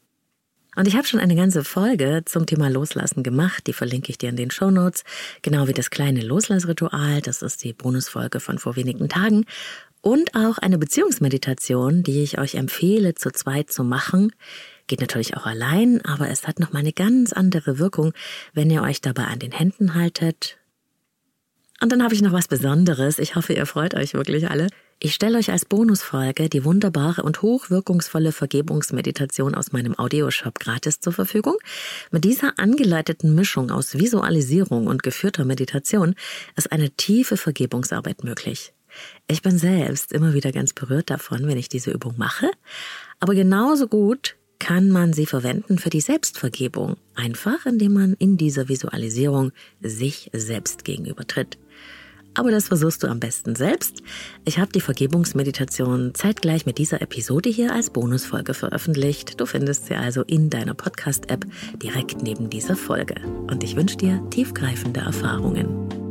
Und 0.76 0.90
ich 0.90 0.96
habe 0.96 1.08
schon 1.08 1.22
eine 1.22 1.38
ganze 1.38 1.64
Folge 1.64 2.24
zum 2.26 2.46
Thema 2.46 2.70
Loslassen 2.70 3.24
gemacht, 3.24 3.66
die 3.68 3.74
verlinke 3.74 4.10
ich 4.10 4.18
dir 4.18 4.28
in 4.28 4.36
den 4.36 4.52
Show 4.52 4.72
Notes, 4.72 5.04
genau 5.42 5.68
wie 5.70 5.74
das 5.74 5.90
kleine 5.90 6.22
Loslassritual, 6.22 7.22
das 7.22 7.42
ist 7.42 7.64
die 7.64 7.72
Bonusfolge 7.72 8.42
von 8.42 8.60
vor 8.60 8.76
wenigen 8.76 9.08
Tagen, 9.08 9.46
und 10.02 10.36
auch 10.36 10.58
eine 10.58 10.78
Beziehungsmeditation, 10.78 12.04
die 12.04 12.22
ich 12.22 12.38
euch 12.38 12.56
empfehle, 12.56 13.16
zu 13.16 13.32
zweit 13.32 13.72
zu 13.72 13.84
machen, 13.84 14.34
Geht 14.88 15.02
natürlich 15.02 15.36
auch 15.36 15.46
allein, 15.46 16.04
aber 16.06 16.30
es 16.30 16.48
hat 16.48 16.60
nochmal 16.60 16.82
eine 16.82 16.94
ganz 16.94 17.34
andere 17.34 17.80
Wirkung, 17.80 18.14
wenn 18.54 18.70
ihr 18.70 18.84
euch 18.84 19.02
dabei 19.02 19.26
an 19.26 19.40
den 19.40 19.52
Händen 19.52 19.96
haltet. 19.96 20.58
Und 21.82 21.92
dann 21.92 22.04
habe 22.04 22.14
ich 22.14 22.22
noch 22.22 22.32
was 22.32 22.48
Besonderes. 22.48 23.20
Ich 23.20 23.36
hoffe, 23.36 23.54
ihr 23.54 23.66
freut 23.66 23.96
euch 23.96 24.14
wirklich 24.14 24.50
alle. 24.50 24.68
Ich 25.00 25.14
stelle 25.14 25.38
euch 25.38 25.52
als 25.52 25.66
Bonusfolge 25.66 26.48
die 26.48 26.64
wunderbare 26.64 27.24
und 27.24 27.42
hochwirkungsvolle 27.42 28.32
Vergebungsmeditation 28.32 29.54
aus 29.54 29.74
meinem 29.74 29.98
Audioshop 30.00 30.58
gratis 30.58 31.02
zur 31.02 31.12
Verfügung. 31.12 31.58
Mit 32.12 32.24
dieser 32.24 32.58
angeleiteten 32.60 33.36
Mischung 33.36 33.72
aus 33.72 33.96
Visualisierung 33.96 34.88
und 34.88 35.04
geführter 35.04 35.44
Meditation 35.44 36.16
ist 36.56 36.72
eine 36.72 36.92
tiefe 36.92 37.36
Vergebungsarbeit 37.36 38.24
möglich. 38.24 38.74
Ich 39.28 39.42
bin 39.42 39.58
selbst 39.58 40.14
immer 40.14 40.34
wieder 40.34 40.54
ganz 40.54 40.72
berührt 40.72 41.10
davon, 41.10 41.46
wenn 41.46 41.58
ich 41.58 41.68
diese 41.68 41.92
Übung 41.92 42.14
mache. 42.18 42.50
Aber 43.20 43.36
genauso 43.36 43.90
gut 43.90 44.38
kann 44.60 44.90
man 44.90 45.14
sie 45.14 45.26
verwenden 45.26 45.78
für 45.78 45.90
die 45.90 46.02
Selbstvergebung, 46.02 46.98
einfach 47.16 47.66
indem 47.66 47.94
man 47.94 48.14
in 48.14 48.38
dieser 48.38 48.70
Visualisierung 48.70 49.52
sich 49.82 50.30
selbst 50.34 50.86
gegenüber 50.86 51.26
tritt. 51.28 51.58
Aber 52.36 52.52
das 52.52 52.68
versuchst 52.68 53.02
du 53.02 53.08
am 53.08 53.20
besten 53.20 53.56
selbst. 53.56 54.04
Ich 54.44 54.60
habe 54.60 54.72
die 54.72 54.82
Vergebungsmeditation 54.82 56.14
zeitgleich 56.14 56.66
mit 56.66 56.78
dieser 56.78 57.02
Episode 57.02 57.50
hier 57.50 57.74
als 57.74 57.90
Bonusfolge 57.90 58.54
veröffentlicht. 58.54 59.40
Du 59.40 59.46
findest 59.46 59.88
sie 59.88 59.96
also 59.96 60.22
in 60.24 60.50
deiner 60.50 60.74
Podcast-App 60.74 61.46
direkt 61.82 62.22
neben 62.22 62.50
dieser 62.50 62.76
Folge. 62.76 63.16
Und 63.50 63.64
ich 63.64 63.78
wünsche 63.78 63.98
dir 63.98 64.22
tiefgreifende 64.30 65.00
Erfahrungen. 65.00 66.05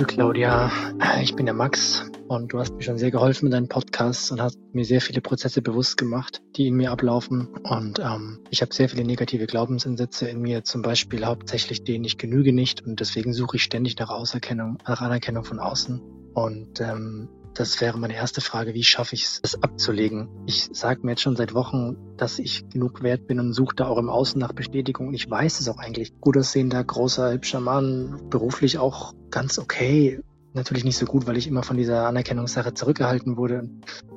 Liebe 0.00 0.14
Claudia, 0.14 0.72
ich 1.20 1.36
bin 1.36 1.44
der 1.44 1.54
Max 1.54 2.10
und 2.26 2.54
du 2.54 2.58
hast 2.58 2.74
mir 2.74 2.80
schon 2.80 2.96
sehr 2.96 3.10
geholfen 3.10 3.44
mit 3.44 3.52
deinem 3.52 3.68
Podcast 3.68 4.32
und 4.32 4.40
hast 4.40 4.58
mir 4.72 4.86
sehr 4.86 5.02
viele 5.02 5.20
Prozesse 5.20 5.60
bewusst 5.60 5.98
gemacht, 5.98 6.40
die 6.56 6.68
in 6.68 6.74
mir 6.74 6.90
ablaufen. 6.90 7.48
Und 7.64 7.98
ähm, 7.98 8.38
ich 8.48 8.62
habe 8.62 8.72
sehr 8.72 8.88
viele 8.88 9.04
negative 9.04 9.44
Glaubensansätze 9.44 10.26
in 10.26 10.40
mir, 10.40 10.64
zum 10.64 10.80
Beispiel 10.80 11.26
hauptsächlich 11.26 11.84
den, 11.84 12.02
ich 12.04 12.16
genüge 12.16 12.54
nicht 12.54 12.82
und 12.86 13.00
deswegen 13.00 13.34
suche 13.34 13.56
ich 13.56 13.62
ständig 13.62 13.98
nach 13.98 14.08
Auserkennung, 14.08 14.78
nach 14.88 15.02
Anerkennung 15.02 15.44
von 15.44 15.58
außen. 15.58 16.00
Und 16.32 16.80
ähm, 16.80 17.28
das 17.54 17.80
wäre 17.80 17.98
meine 17.98 18.14
erste 18.14 18.40
Frage, 18.40 18.74
wie 18.74 18.84
schaffe 18.84 19.14
ich 19.14 19.24
es, 19.24 19.42
das 19.42 19.62
abzulegen? 19.62 20.28
Ich 20.46 20.68
sage 20.72 21.00
mir 21.02 21.12
jetzt 21.12 21.22
schon 21.22 21.36
seit 21.36 21.54
Wochen, 21.54 21.96
dass 22.16 22.38
ich 22.38 22.68
genug 22.68 23.02
wert 23.02 23.26
bin 23.26 23.40
und 23.40 23.52
suche 23.52 23.74
da 23.76 23.86
auch 23.86 23.98
im 23.98 24.08
Außen 24.08 24.40
nach 24.40 24.52
Bestätigung. 24.52 25.08
Und 25.08 25.14
ich 25.14 25.28
weiß 25.28 25.60
es 25.60 25.68
auch 25.68 25.78
eigentlich. 25.78 26.18
Gut 26.20 26.36
aussehender, 26.36 26.82
großer, 26.82 27.32
hübscher 27.32 27.60
Mann, 27.60 28.28
beruflich 28.30 28.78
auch 28.78 29.14
ganz 29.30 29.58
okay. 29.58 30.20
Natürlich 30.52 30.84
nicht 30.84 30.96
so 30.96 31.06
gut, 31.06 31.26
weil 31.26 31.36
ich 31.36 31.46
immer 31.46 31.62
von 31.62 31.76
dieser 31.76 32.06
Anerkennungssache 32.08 32.74
zurückgehalten 32.74 33.36
wurde. 33.36 33.70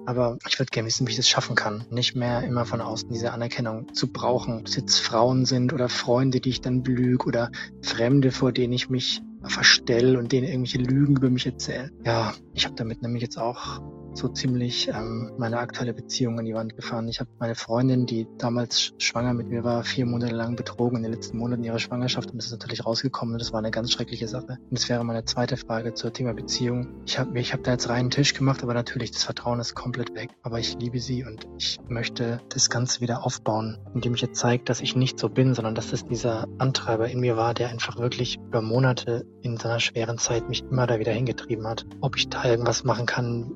Aber 0.06 0.38
ich 0.48 0.58
würde 0.58 0.72
gerne 0.72 0.88
wissen, 0.88 1.08
wie 1.08 1.12
ich 1.12 1.18
das 1.18 1.30
schaffen 1.30 1.56
kann. 1.56 1.86
Nicht 1.92 2.16
mehr 2.16 2.44
immer 2.44 2.66
von 2.66 2.82
außen 2.82 3.10
diese 3.12 3.32
Anerkennung 3.34 3.94
zu 3.94 4.12
brauchen. 4.12 4.60
Ob 4.60 4.68
es 4.68 4.76
jetzt 4.76 5.00
Frauen 5.00 5.46
sind 5.46 5.74
oder 5.74 5.90
Freunde, 5.90 6.40
die 6.40 6.50
ich 6.50 6.62
dann 6.62 6.82
belüge 6.82 7.26
oder 7.26 7.52
Fremde, 7.84 8.32
vor 8.32 8.52
denen 8.52 8.74
ich 8.74 8.90
mich 8.90 9.22
verstell 9.50 10.18
und 10.18 10.32
denen 10.32 10.48
irgendwelche 10.48 10.80
Lügen 10.80 11.18
über 11.18 11.30
mich 11.30 11.46
erzähle. 11.46 11.92
Ja, 12.06 12.34
ich 12.54 12.66
habe 12.66 12.76
damit 12.76 13.02
nämlich 13.02 13.24
jetzt 13.24 13.38
auch 13.38 13.82
so 14.18 14.28
ziemlich 14.28 14.88
ähm, 14.90 15.32
meine 15.38 15.60
aktuelle 15.60 15.94
Beziehung 15.94 16.40
an 16.40 16.46
die 16.46 16.54
Wand 16.54 16.76
gefahren. 16.76 17.08
Ich 17.08 17.20
habe 17.20 17.30
meine 17.40 17.56
Freundin, 17.56 18.06
die 18.06 18.28
damals 18.38 18.94
schwanger 18.98 19.34
mit 19.34 19.48
mir 19.50 19.64
war, 19.64 19.84
vier 19.84 20.06
Monate 20.06 20.36
lang 20.36 20.56
betrogen 20.56 20.98
in 20.98 21.04
den 21.04 21.14
letzten 21.14 21.38
Monaten 21.38 21.64
ihrer 21.64 21.80
Schwangerschaft 21.80 22.32
und 22.32 22.38
das 22.38 22.48
ist 22.48 22.52
natürlich 22.52 22.86
rausgekommen 22.86 23.34
und 23.36 23.42
das 23.42 23.52
war 23.52 23.60
eine 23.60 23.72
ganz 23.72 23.92
schreckliche 23.92 24.28
Sache. 24.28 24.58
Und 24.70 24.72
das 24.72 24.90
wäre 24.90 25.04
meine 25.04 25.26
zweite 25.26 25.58
Frage 25.58 25.94
zur 25.94 26.14
Thema 26.14 26.34
Beziehung. 26.34 27.02
Ich 27.06 27.20
habe 27.20 27.40
ich 27.40 27.54
hab 27.54 27.64
da 27.64 27.72
jetzt 27.72 27.90
reinen 27.90 28.10
Tisch 28.10 28.34
gemacht, 28.34 28.64
aber 28.64 28.74
natürlich, 28.74 29.12
das 29.12 29.24
Vertrauen 29.24 29.60
ist 29.60 29.76
komplett 29.76 30.14
weg. 30.16 30.32
Aber 30.44 30.60
ich 30.60 30.78
liebe 30.80 31.00
sie 31.00 31.24
und 31.24 31.48
ich 31.58 31.80
möchte 31.88 32.40
das 32.50 32.70
Ganze 32.70 33.02
wieder 33.02 33.26
aufbauen, 33.26 33.80
indem 33.94 34.16
ich 34.16 34.22
jetzt 34.22 34.40
zeige, 34.40 34.64
dass 34.64 34.82
ich 34.82 34.96
nicht 34.96 35.20
so 35.20 35.30
bin, 35.30 35.54
sondern 35.54 35.76
dass 35.76 35.94
es 35.94 36.06
dieser 36.06 36.48
Antreiber 36.58 37.10
in 37.10 37.20
mir 37.20 37.38
war, 37.38 37.54
der 37.54 37.70
einfach 37.70 37.98
wirklich 37.98 38.38
über 38.38 38.62
Monate 38.62 39.26
in 39.42 39.58
so 39.58 39.68
einer 39.68 39.80
schweren 39.80 40.18
Zeit 40.18 40.48
mich 40.50 40.64
immer 40.64 40.88
da 40.88 41.00
wieder 41.00 41.12
hingetrieben 41.12 41.68
hat. 41.68 41.86
Ob 42.02 42.18
ich 42.18 42.30
da 42.30 42.46
irgendwas 42.46 42.84
machen 42.84 43.06
kann, 43.06 43.52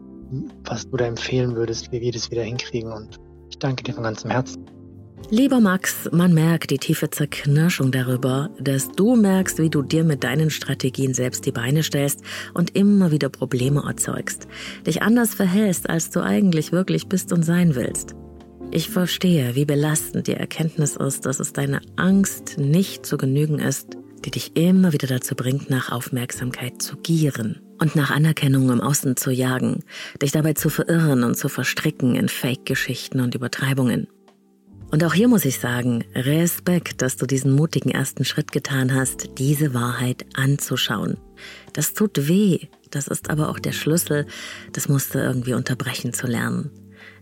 was 0.65 0.89
du 0.89 0.97
da 0.97 1.05
empfehlen 1.05 1.55
würdest, 1.55 1.91
wie 1.91 2.01
wir 2.01 2.11
das 2.11 2.29
wieder 2.31 2.43
hinkriegen. 2.43 2.91
Und 2.91 3.19
ich 3.49 3.57
danke 3.59 3.83
dir 3.83 3.93
von 3.93 4.03
ganzem 4.03 4.31
Herzen. 4.31 4.65
Lieber 5.29 5.59
Max, 5.59 6.07
man 6.11 6.33
merkt 6.33 6.69
die 6.69 6.77
tiefe 6.77 7.09
Zerknirschung 7.09 7.91
darüber, 7.91 8.49
dass 8.59 8.91
du 8.91 9.15
merkst, 9.15 9.57
wie 9.57 9.69
du 9.69 9.81
dir 9.81 10.03
mit 10.03 10.23
deinen 10.23 10.49
Strategien 10.49 11.13
selbst 11.13 11.45
die 11.45 11.51
Beine 11.51 11.83
stellst 11.83 12.21
und 12.53 12.77
immer 12.77 13.11
wieder 13.11 13.27
Probleme 13.27 13.83
erzeugst, 13.85 14.47
dich 14.85 15.01
anders 15.01 15.33
verhältst, 15.33 15.89
als 15.89 16.11
du 16.11 16.21
eigentlich 16.21 16.71
wirklich 16.71 17.07
bist 17.07 17.33
und 17.33 17.43
sein 17.43 17.75
willst. 17.75 18.15
Ich 18.71 18.89
verstehe, 18.89 19.55
wie 19.55 19.65
belastend 19.65 20.27
die 20.27 20.33
Erkenntnis 20.33 20.95
ist, 20.95 21.25
dass 21.25 21.39
es 21.39 21.51
deine 21.51 21.81
Angst 21.95 22.57
nicht 22.57 23.05
zu 23.05 23.17
genügen 23.17 23.59
ist, 23.59 23.97
die 24.23 24.31
dich 24.31 24.55
immer 24.55 24.93
wieder 24.93 25.07
dazu 25.07 25.35
bringt, 25.35 25.69
nach 25.69 25.91
Aufmerksamkeit 25.91 26.81
zu 26.81 26.95
gieren 26.97 27.66
und 27.79 27.95
nach 27.95 28.11
Anerkennung 28.11 28.69
im 28.69 28.81
Außen 28.81 29.17
zu 29.17 29.31
jagen, 29.31 29.83
dich 30.21 30.31
dabei 30.31 30.53
zu 30.53 30.69
verirren 30.69 31.23
und 31.23 31.35
zu 31.35 31.49
verstricken 31.49 32.15
in 32.15 32.29
Fake-Geschichten 32.29 33.19
und 33.21 33.35
Übertreibungen. 33.35 34.07
Und 34.89 35.03
auch 35.03 35.13
hier 35.13 35.27
muss 35.27 35.43
ich 35.43 35.59
sagen, 35.59 36.05
Respekt, 36.15 37.01
dass 37.01 37.17
du 37.17 37.25
diesen 37.25 37.51
mutigen 37.51 37.91
ersten 37.91 38.23
Schritt 38.23 38.53
getan 38.53 38.93
hast, 38.95 39.37
diese 39.37 39.73
Wahrheit 39.73 40.25
anzuschauen. 40.35 41.17
Das 41.73 41.93
tut 41.93 42.27
weh, 42.29 42.67
das 42.89 43.07
ist 43.07 43.29
aber 43.29 43.49
auch 43.49 43.59
der 43.59 43.73
Schlüssel, 43.73 44.25
das 44.71 44.87
musst 44.87 45.13
du 45.13 45.19
irgendwie 45.19 45.53
unterbrechen 45.53 46.13
zu 46.13 46.25
lernen. 46.25 46.71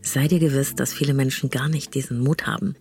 Sei 0.01 0.27
dir 0.27 0.39
gewiss, 0.39 0.75
dass 0.75 0.93
viele 0.93 1.15
Menschen 1.15 1.49
gar 1.49 1.67
nicht 1.67 1.95
diesen 1.95 2.19
Mut 2.19 2.45
haben. 2.45 2.75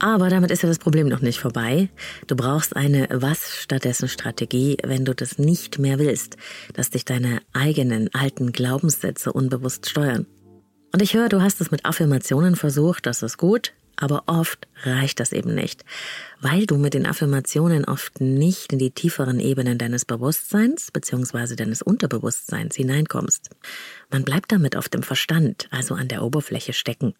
Aber 0.00 0.30
damit 0.30 0.50
ist 0.50 0.62
ja 0.62 0.68
das 0.68 0.78
Problem 0.78 1.08
noch 1.08 1.20
nicht 1.20 1.38
vorbei. 1.38 1.90
Du 2.26 2.34
brauchst 2.34 2.74
eine 2.74 3.06
Was 3.12 3.54
stattdessen 3.56 4.08
Strategie, 4.08 4.78
wenn 4.82 5.04
du 5.04 5.14
das 5.14 5.38
nicht 5.38 5.78
mehr 5.78 5.98
willst, 5.98 6.38
dass 6.72 6.88
dich 6.88 7.04
deine 7.04 7.42
eigenen 7.52 8.08
alten 8.14 8.52
Glaubenssätze 8.52 9.30
unbewusst 9.30 9.90
steuern. 9.90 10.26
Und 10.92 11.02
ich 11.02 11.12
höre, 11.12 11.28
du 11.28 11.42
hast 11.42 11.60
es 11.60 11.70
mit 11.70 11.84
Affirmationen 11.84 12.56
versucht, 12.56 13.04
das 13.04 13.22
ist 13.22 13.36
gut, 13.36 13.74
aber 13.96 14.22
oft 14.26 14.66
reicht 14.84 15.20
das 15.20 15.32
eben 15.32 15.54
nicht, 15.54 15.84
weil 16.40 16.64
du 16.64 16.78
mit 16.78 16.94
den 16.94 17.06
Affirmationen 17.06 17.84
oft 17.84 18.22
nicht 18.22 18.72
in 18.72 18.78
die 18.78 18.92
tieferen 18.92 19.38
Ebenen 19.38 19.76
deines 19.76 20.06
Bewusstseins 20.06 20.90
bzw. 20.90 21.56
deines 21.56 21.82
Unterbewusstseins 21.82 22.74
hineinkommst. 22.74 23.50
Man 24.10 24.24
bleibt 24.24 24.50
damit 24.50 24.76
auf 24.76 24.88
dem 24.88 25.02
Verstand, 25.02 25.68
also 25.70 25.94
an 25.94 26.08
der 26.08 26.22
Oberfläche 26.22 26.72
stecken. 26.72 27.14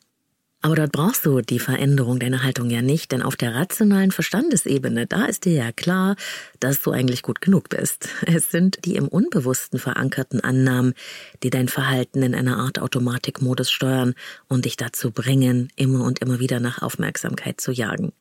Aber 0.63 0.75
dort 0.75 0.93
brauchst 0.93 1.25
du 1.25 1.41
die 1.41 1.59
Veränderung 1.59 2.19
deiner 2.19 2.43
Haltung 2.43 2.69
ja 2.69 2.83
nicht, 2.83 3.13
denn 3.13 3.23
auf 3.23 3.35
der 3.35 3.55
rationalen 3.55 4.11
Verstandesebene, 4.11 5.07
da 5.07 5.25
ist 5.25 5.47
dir 5.47 5.55
ja 5.55 5.73
klar, 5.73 6.17
dass 6.59 6.83
du 6.83 6.91
eigentlich 6.91 7.23
gut 7.23 7.41
genug 7.41 7.71
bist. 7.71 8.09
Es 8.27 8.51
sind 8.51 8.85
die 8.85 8.97
im 8.97 9.09
Unbewussten 9.09 9.79
verankerten 9.79 10.41
Annahmen, 10.41 10.93
die 11.43 11.51
dein 11.51 11.69
Verhalten 11.69 12.23
in 12.23 12.35
einer 12.35 12.59
Art 12.59 12.79
Automatikmodus 12.79 13.71
steuern 13.71 14.15
und 14.49 14.67
dich 14.67 14.77
dazu 14.77 15.13
bringen, 15.13 15.71
immer 15.77 16.05
und 16.05 16.19
immer 16.19 16.41
wieder 16.41 16.61
nach 16.61 16.83
Aufmerksamkeit 16.83 17.61
zu 17.61 17.73
jagen. 17.73 18.13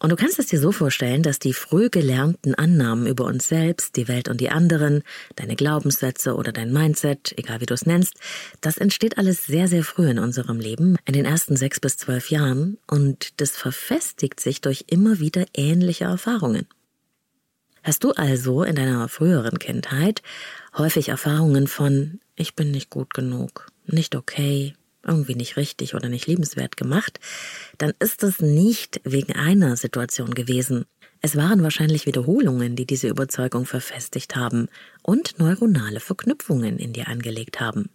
Und 0.00 0.10
du 0.10 0.16
kannst 0.16 0.38
es 0.38 0.46
dir 0.48 0.58
so 0.58 0.72
vorstellen, 0.72 1.22
dass 1.22 1.38
die 1.38 1.54
früh 1.54 1.88
gelernten 1.88 2.54
Annahmen 2.54 3.06
über 3.06 3.24
uns 3.24 3.48
selbst, 3.48 3.96
die 3.96 4.08
Welt 4.08 4.28
und 4.28 4.40
die 4.40 4.50
anderen, 4.50 5.02
deine 5.36 5.56
Glaubenssätze 5.56 6.34
oder 6.34 6.52
dein 6.52 6.72
Mindset, 6.72 7.32
egal 7.38 7.60
wie 7.60 7.66
du 7.66 7.74
es 7.74 7.86
nennst, 7.86 8.14
das 8.60 8.76
entsteht 8.76 9.18
alles 9.18 9.46
sehr, 9.46 9.68
sehr 9.68 9.84
früh 9.84 10.10
in 10.10 10.18
unserem 10.18 10.58
Leben, 10.58 10.96
in 11.06 11.14
den 11.14 11.24
ersten 11.24 11.56
sechs 11.56 11.80
bis 11.80 11.96
zwölf 11.96 12.30
Jahren, 12.30 12.76
und 12.86 13.40
das 13.40 13.52
verfestigt 13.52 14.40
sich 14.40 14.60
durch 14.60 14.84
immer 14.88 15.20
wieder 15.20 15.46
ähnliche 15.54 16.04
Erfahrungen. 16.04 16.66
Hast 17.82 18.02
du 18.02 18.12
also 18.12 18.64
in 18.64 18.76
deiner 18.76 19.08
früheren 19.08 19.58
Kindheit 19.58 20.22
häufig 20.76 21.10
Erfahrungen 21.10 21.66
von 21.66 22.18
ich 22.34 22.56
bin 22.56 22.70
nicht 22.72 22.90
gut 22.90 23.14
genug, 23.14 23.68
nicht 23.86 24.16
okay, 24.16 24.74
irgendwie 25.06 25.34
nicht 25.34 25.56
richtig 25.56 25.94
oder 25.94 26.08
nicht 26.08 26.26
liebenswert 26.26 26.76
gemacht, 26.76 27.20
dann 27.78 27.92
ist 27.98 28.22
es 28.22 28.40
nicht 28.40 29.00
wegen 29.04 29.34
einer 29.34 29.76
Situation 29.76 30.34
gewesen. 30.34 30.84
Es 31.20 31.36
waren 31.36 31.62
wahrscheinlich 31.62 32.04
Wiederholungen, 32.04 32.76
die 32.76 32.86
diese 32.86 33.08
Überzeugung 33.08 33.64
verfestigt 33.64 34.36
haben 34.36 34.68
und 35.02 35.38
neuronale 35.38 36.00
Verknüpfungen 36.00 36.78
in 36.78 36.92
dir 36.92 37.08
angelegt 37.08 37.60
haben. 37.60 37.88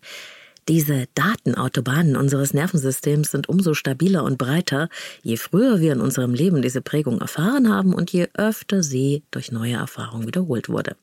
Diese 0.68 1.06
Datenautobahnen 1.16 2.16
unseres 2.16 2.54
Nervensystems 2.54 3.32
sind 3.32 3.50
umso 3.50 3.74
stabiler 3.74 4.24
und 4.24 4.38
breiter, 4.38 4.90
je 5.24 5.38
früher 5.38 5.80
wir 5.80 5.94
in 5.94 6.02
unserem 6.02 6.34
Leben 6.34 6.62
diese 6.62 6.82
Prägung 6.82 7.22
erfahren 7.22 7.74
haben 7.74 7.94
und 7.94 8.12
je 8.12 8.28
öfter 8.36 8.84
sie 8.84 9.24
durch 9.32 9.52
neue 9.52 9.74
Erfahrungen 9.74 10.28
wiederholt 10.28 10.70
wurde. 10.70 10.96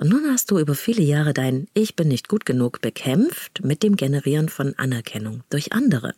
Und 0.00 0.08
nun 0.08 0.30
hast 0.30 0.50
du 0.50 0.58
über 0.58 0.74
viele 0.74 1.02
Jahre 1.02 1.34
dein 1.34 1.68
Ich 1.74 1.94
bin 1.94 2.08
nicht 2.08 2.26
gut 2.26 2.46
genug 2.46 2.80
bekämpft 2.80 3.62
mit 3.62 3.82
dem 3.82 3.96
Generieren 3.96 4.48
von 4.48 4.72
Anerkennung 4.78 5.42
durch 5.50 5.74
andere. 5.74 6.14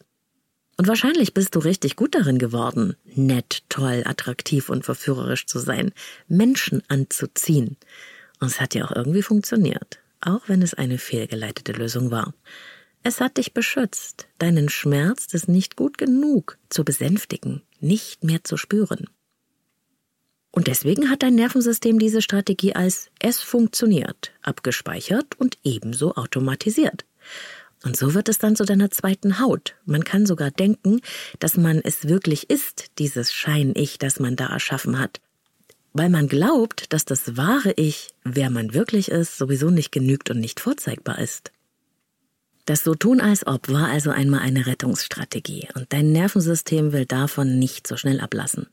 Und 0.77 0.87
wahrscheinlich 0.87 1.35
bist 1.35 1.57
du 1.57 1.59
richtig 1.59 1.97
gut 1.97 2.15
darin 2.15 2.39
geworden, 2.39 2.95
nett, 3.17 3.65
toll, 3.69 4.05
attraktiv 4.07 4.69
und 4.69 4.85
verführerisch 4.85 5.47
zu 5.47 5.59
sein, 5.59 5.91
Menschen 6.29 6.85
anzuziehen. 6.87 7.77
Und 8.39 8.53
es 8.53 8.61
hat 8.61 8.77
ja 8.77 8.85
auch 8.85 8.93
irgendwie 8.95 9.23
funktioniert, 9.23 9.99
auch 10.21 10.43
wenn 10.47 10.63
es 10.63 10.75
eine 10.75 10.99
fehlgeleitete 10.99 11.73
Lösung 11.73 12.13
war. 12.13 12.35
Es 13.03 13.21
hat 13.21 13.37
dich 13.37 13.53
beschützt, 13.53 14.29
deinen 14.39 14.69
Schmerz 14.69 15.27
des 15.27 15.49
nicht 15.49 15.75
gut 15.75 15.99
genug 15.99 16.57
zu 16.69 16.85
besänftigen, 16.85 17.63
nicht 17.81 18.23
mehr 18.23 18.45
zu 18.45 18.57
spüren. 18.57 19.09
Und 20.53 20.69
deswegen 20.69 21.11
hat 21.11 21.23
dein 21.23 21.35
Nervensystem 21.35 21.99
diese 21.99 22.23
Strategie 22.23 22.75
als 22.75 23.11
es 23.19 23.41
funktioniert 23.41 24.33
abgespeichert 24.43 25.39
und 25.39 25.59
ebenso 25.65 26.15
automatisiert. 26.15 27.05
Und 27.85 27.97
so 27.97 28.15
wird 28.15 28.29
es 28.29 28.39
dann 28.39 28.55
zu 28.55 28.65
deiner 28.65 28.91
zweiten 28.91 29.41
Haut. 29.41 29.75
Man 29.87 30.05
kann 30.05 30.25
sogar 30.27 30.53
denken, 30.53 31.01
dass 31.41 31.57
man 31.57 31.81
es 31.83 32.07
wirklich 32.07 32.49
ist, 32.51 32.93
dieses 32.99 33.33
Schein-Ich, 33.33 33.99
das 33.99 34.21
man 34.21 34.37
da 34.37 34.47
erschaffen 34.47 34.99
hat. 35.01 35.21
weil 35.93 36.09
man 36.09 36.27
glaubt, 36.29 36.93
dass 36.93 37.05
das 37.05 37.37
wahre 37.37 37.73
Ich, 37.77 38.11
wer 38.25 38.51
man 38.51 38.75
wirklich 38.75 39.11
ist, 39.11 39.37
sowieso 39.37 39.71
nicht 39.71 39.93
genügt 39.93 40.31
und 40.31 40.41
nicht 40.41 40.61
vorzeigbar 40.61 41.19
ist. 41.19 41.53
Das 42.65 42.85
so 42.85 42.95
tun 42.95 43.21
als 43.21 43.47
ob 43.47 43.69
war 43.69 43.89
also 43.89 44.11
einmal 44.11 44.41
eine 44.41 44.67
Rettungsstrategie 44.67 45.69
und 45.75 45.93
dein 45.93 46.13
Nervensystem 46.13 46.93
will 46.93 47.07
davon 47.07 47.59
nicht 47.59 47.87
so 47.87 47.97
schnell 47.97 48.21
ablassen. 48.21 48.69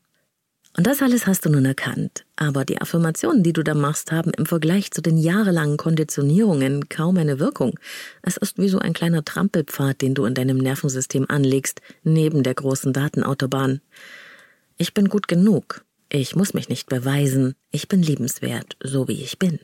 Und 0.80 0.88
das 0.88 1.02
alles 1.02 1.28
hast 1.28 1.44
du 1.44 1.50
nun 1.50 1.66
erkannt, 1.66 2.24
aber 2.38 2.64
die 2.64 2.80
Affirmationen, 2.80 3.44
die 3.44 3.52
du 3.52 3.66
da 3.66 3.74
machst, 3.74 4.14
haben 4.14 4.32
im 4.38 4.46
Vergleich 4.46 4.92
zu 4.92 5.02
den 5.02 5.18
jahrelangen 5.18 5.76
Konditionierungen 5.76 6.88
kaum 6.88 7.18
eine 7.18 7.38
Wirkung. 7.38 7.78
Es 8.22 8.38
ist 8.38 8.58
wie 8.58 8.70
so 8.70 8.80
ein 8.80 8.94
kleiner 8.94 9.26
Trampelpfad, 9.26 10.02
den 10.02 10.14
du 10.14 10.24
in 10.24 10.36
deinem 10.36 10.58
Nervensystem 10.58 11.26
anlegst, 11.28 11.82
neben 12.04 12.44
der 12.44 12.54
großen 12.54 12.94
Datenautobahn. 12.94 13.82
Ich 14.78 14.94
bin 14.94 15.10
gut 15.10 15.28
genug. 15.28 15.84
Ich 16.08 16.38
muss 16.38 16.54
mich 16.54 16.70
nicht 16.70 16.88
beweisen. 16.88 17.56
Ich 17.72 17.90
bin 17.90 18.02
liebenswert, 18.02 18.78
so 18.82 19.10
wie 19.10 19.22
ich 19.22 19.38
bin. 19.38 19.60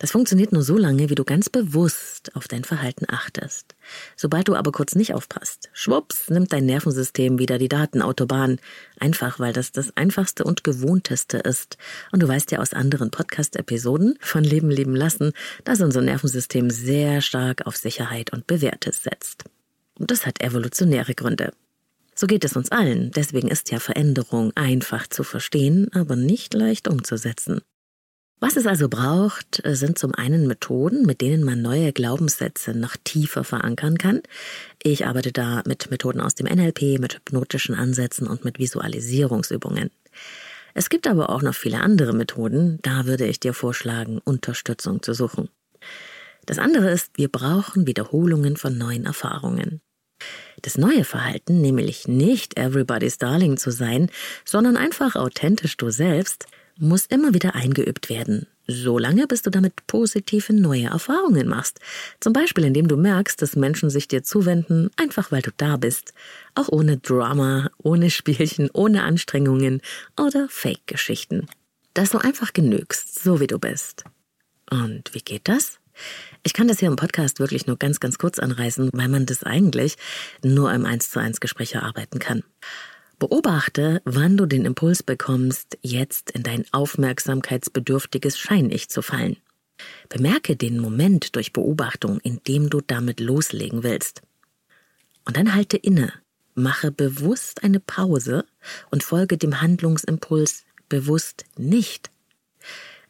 Das 0.00 0.12
funktioniert 0.12 0.50
nur 0.50 0.62
so 0.62 0.78
lange, 0.78 1.10
wie 1.10 1.14
du 1.14 1.24
ganz 1.24 1.50
bewusst 1.50 2.34
auf 2.34 2.48
dein 2.48 2.64
Verhalten 2.64 3.04
achtest. 3.06 3.74
Sobald 4.16 4.48
du 4.48 4.54
aber 4.54 4.72
kurz 4.72 4.94
nicht 4.94 5.12
aufpasst, 5.12 5.68
schwupps, 5.74 6.30
nimmt 6.30 6.54
dein 6.54 6.64
Nervensystem 6.64 7.38
wieder 7.38 7.58
die 7.58 7.68
Datenautobahn. 7.68 8.60
Einfach, 8.98 9.38
weil 9.38 9.52
das 9.52 9.72
das 9.72 9.94
einfachste 9.98 10.44
und 10.44 10.64
gewohnteste 10.64 11.36
ist. 11.36 11.76
Und 12.12 12.22
du 12.22 12.28
weißt 12.28 12.50
ja 12.50 12.60
aus 12.60 12.72
anderen 12.72 13.10
Podcast-Episoden 13.10 14.16
von 14.20 14.42
Leben 14.42 14.70
leben 14.70 14.96
lassen, 14.96 15.32
dass 15.64 15.82
unser 15.82 16.00
Nervensystem 16.00 16.70
sehr 16.70 17.20
stark 17.20 17.66
auf 17.66 17.76
Sicherheit 17.76 18.32
und 18.32 18.46
Bewährtes 18.46 19.02
setzt. 19.02 19.44
Und 19.98 20.10
das 20.10 20.24
hat 20.24 20.42
evolutionäre 20.42 21.14
Gründe. 21.14 21.52
So 22.14 22.26
geht 22.26 22.46
es 22.46 22.56
uns 22.56 22.72
allen, 22.72 23.10
deswegen 23.10 23.48
ist 23.48 23.70
ja 23.70 23.80
Veränderung 23.80 24.52
einfach 24.54 25.08
zu 25.08 25.24
verstehen, 25.24 25.92
aber 25.92 26.16
nicht 26.16 26.54
leicht 26.54 26.88
umzusetzen. 26.88 27.60
Was 28.42 28.56
es 28.56 28.66
also 28.66 28.88
braucht, 28.88 29.60
sind 29.64 29.98
zum 29.98 30.14
einen 30.14 30.46
Methoden, 30.46 31.04
mit 31.04 31.20
denen 31.20 31.44
man 31.44 31.60
neue 31.60 31.92
Glaubenssätze 31.92 32.72
noch 32.72 32.96
tiefer 33.04 33.44
verankern 33.44 33.98
kann. 33.98 34.22
Ich 34.82 35.06
arbeite 35.06 35.30
da 35.30 35.62
mit 35.66 35.90
Methoden 35.90 36.22
aus 36.22 36.36
dem 36.36 36.46
NLP, 36.46 36.98
mit 36.98 37.16
hypnotischen 37.16 37.74
Ansätzen 37.74 38.26
und 38.26 38.46
mit 38.46 38.58
Visualisierungsübungen. 38.58 39.90
Es 40.72 40.88
gibt 40.88 41.06
aber 41.06 41.28
auch 41.28 41.42
noch 41.42 41.54
viele 41.54 41.80
andere 41.80 42.14
Methoden, 42.14 42.78
da 42.80 43.04
würde 43.04 43.26
ich 43.26 43.40
dir 43.40 43.52
vorschlagen, 43.52 44.20
Unterstützung 44.24 45.02
zu 45.02 45.12
suchen. 45.12 45.50
Das 46.46 46.58
andere 46.58 46.90
ist, 46.90 47.10
wir 47.16 47.28
brauchen 47.28 47.86
Wiederholungen 47.86 48.56
von 48.56 48.78
neuen 48.78 49.04
Erfahrungen. 49.04 49.82
Das 50.62 50.78
neue 50.78 51.04
Verhalten, 51.04 51.60
nämlich 51.60 52.08
nicht 52.08 52.58
everybody's 52.58 53.18
darling 53.18 53.58
zu 53.58 53.70
sein, 53.70 54.10
sondern 54.46 54.78
einfach 54.78 55.16
authentisch 55.16 55.76
du 55.76 55.90
selbst, 55.90 56.46
muss 56.80 57.06
immer 57.06 57.34
wieder 57.34 57.54
eingeübt 57.54 58.08
werden. 58.08 58.46
So 58.66 58.98
lange, 58.98 59.26
bis 59.26 59.42
du 59.42 59.50
damit 59.50 59.86
positive 59.86 60.52
neue 60.52 60.86
Erfahrungen 60.86 61.48
machst. 61.48 61.80
Zum 62.20 62.32
Beispiel, 62.32 62.64
indem 62.64 62.88
du 62.88 62.96
merkst, 62.96 63.40
dass 63.42 63.56
Menschen 63.56 63.90
sich 63.90 64.08
dir 64.08 64.22
zuwenden, 64.22 64.90
einfach 64.96 65.32
weil 65.32 65.42
du 65.42 65.50
da 65.56 65.76
bist. 65.76 66.14
Auch 66.54 66.68
ohne 66.68 66.98
Drama, 66.98 67.70
ohne 67.78 68.10
Spielchen, 68.10 68.70
ohne 68.72 69.02
Anstrengungen 69.02 69.80
oder 70.18 70.48
Fake-Geschichten. 70.48 71.46
Dass 71.94 72.10
du 72.10 72.18
einfach 72.18 72.52
genügst, 72.52 73.22
so 73.22 73.40
wie 73.40 73.48
du 73.48 73.58
bist. 73.58 74.04
Und 74.70 75.12
wie 75.12 75.20
geht 75.20 75.48
das? 75.48 75.80
Ich 76.42 76.52
kann 76.52 76.68
das 76.68 76.78
hier 76.78 76.88
im 76.88 76.96
Podcast 76.96 77.40
wirklich 77.40 77.66
nur 77.66 77.76
ganz, 77.76 78.00
ganz 78.00 78.18
kurz 78.18 78.38
anreißen, 78.38 78.90
weil 78.92 79.08
man 79.08 79.26
das 79.26 79.42
eigentlich 79.42 79.96
nur 80.42 80.72
im 80.72 80.86
1 80.86 81.10
zu 81.10 81.18
1 81.18 81.40
Gespräch 81.40 81.74
erarbeiten 81.74 82.18
kann. 82.18 82.44
Beobachte, 83.20 84.00
wann 84.06 84.38
du 84.38 84.46
den 84.46 84.64
Impuls 84.64 85.02
bekommst, 85.02 85.76
jetzt 85.82 86.30
in 86.30 86.42
dein 86.42 86.64
aufmerksamkeitsbedürftiges 86.72 88.38
Schein-Ich 88.38 88.88
zu 88.88 89.02
fallen. 89.02 89.36
Bemerke 90.08 90.56
den 90.56 90.78
Moment 90.78 91.36
durch 91.36 91.52
Beobachtung, 91.52 92.18
in 92.20 92.40
dem 92.48 92.70
du 92.70 92.80
damit 92.80 93.20
loslegen 93.20 93.82
willst. 93.82 94.22
Und 95.26 95.36
dann 95.36 95.54
halte 95.54 95.76
inne, 95.76 96.14
mache 96.54 96.90
bewusst 96.90 97.62
eine 97.62 97.78
Pause 97.78 98.46
und 98.90 99.02
folge 99.02 99.36
dem 99.36 99.60
Handlungsimpuls 99.60 100.64
bewusst 100.88 101.44
nicht. 101.58 102.10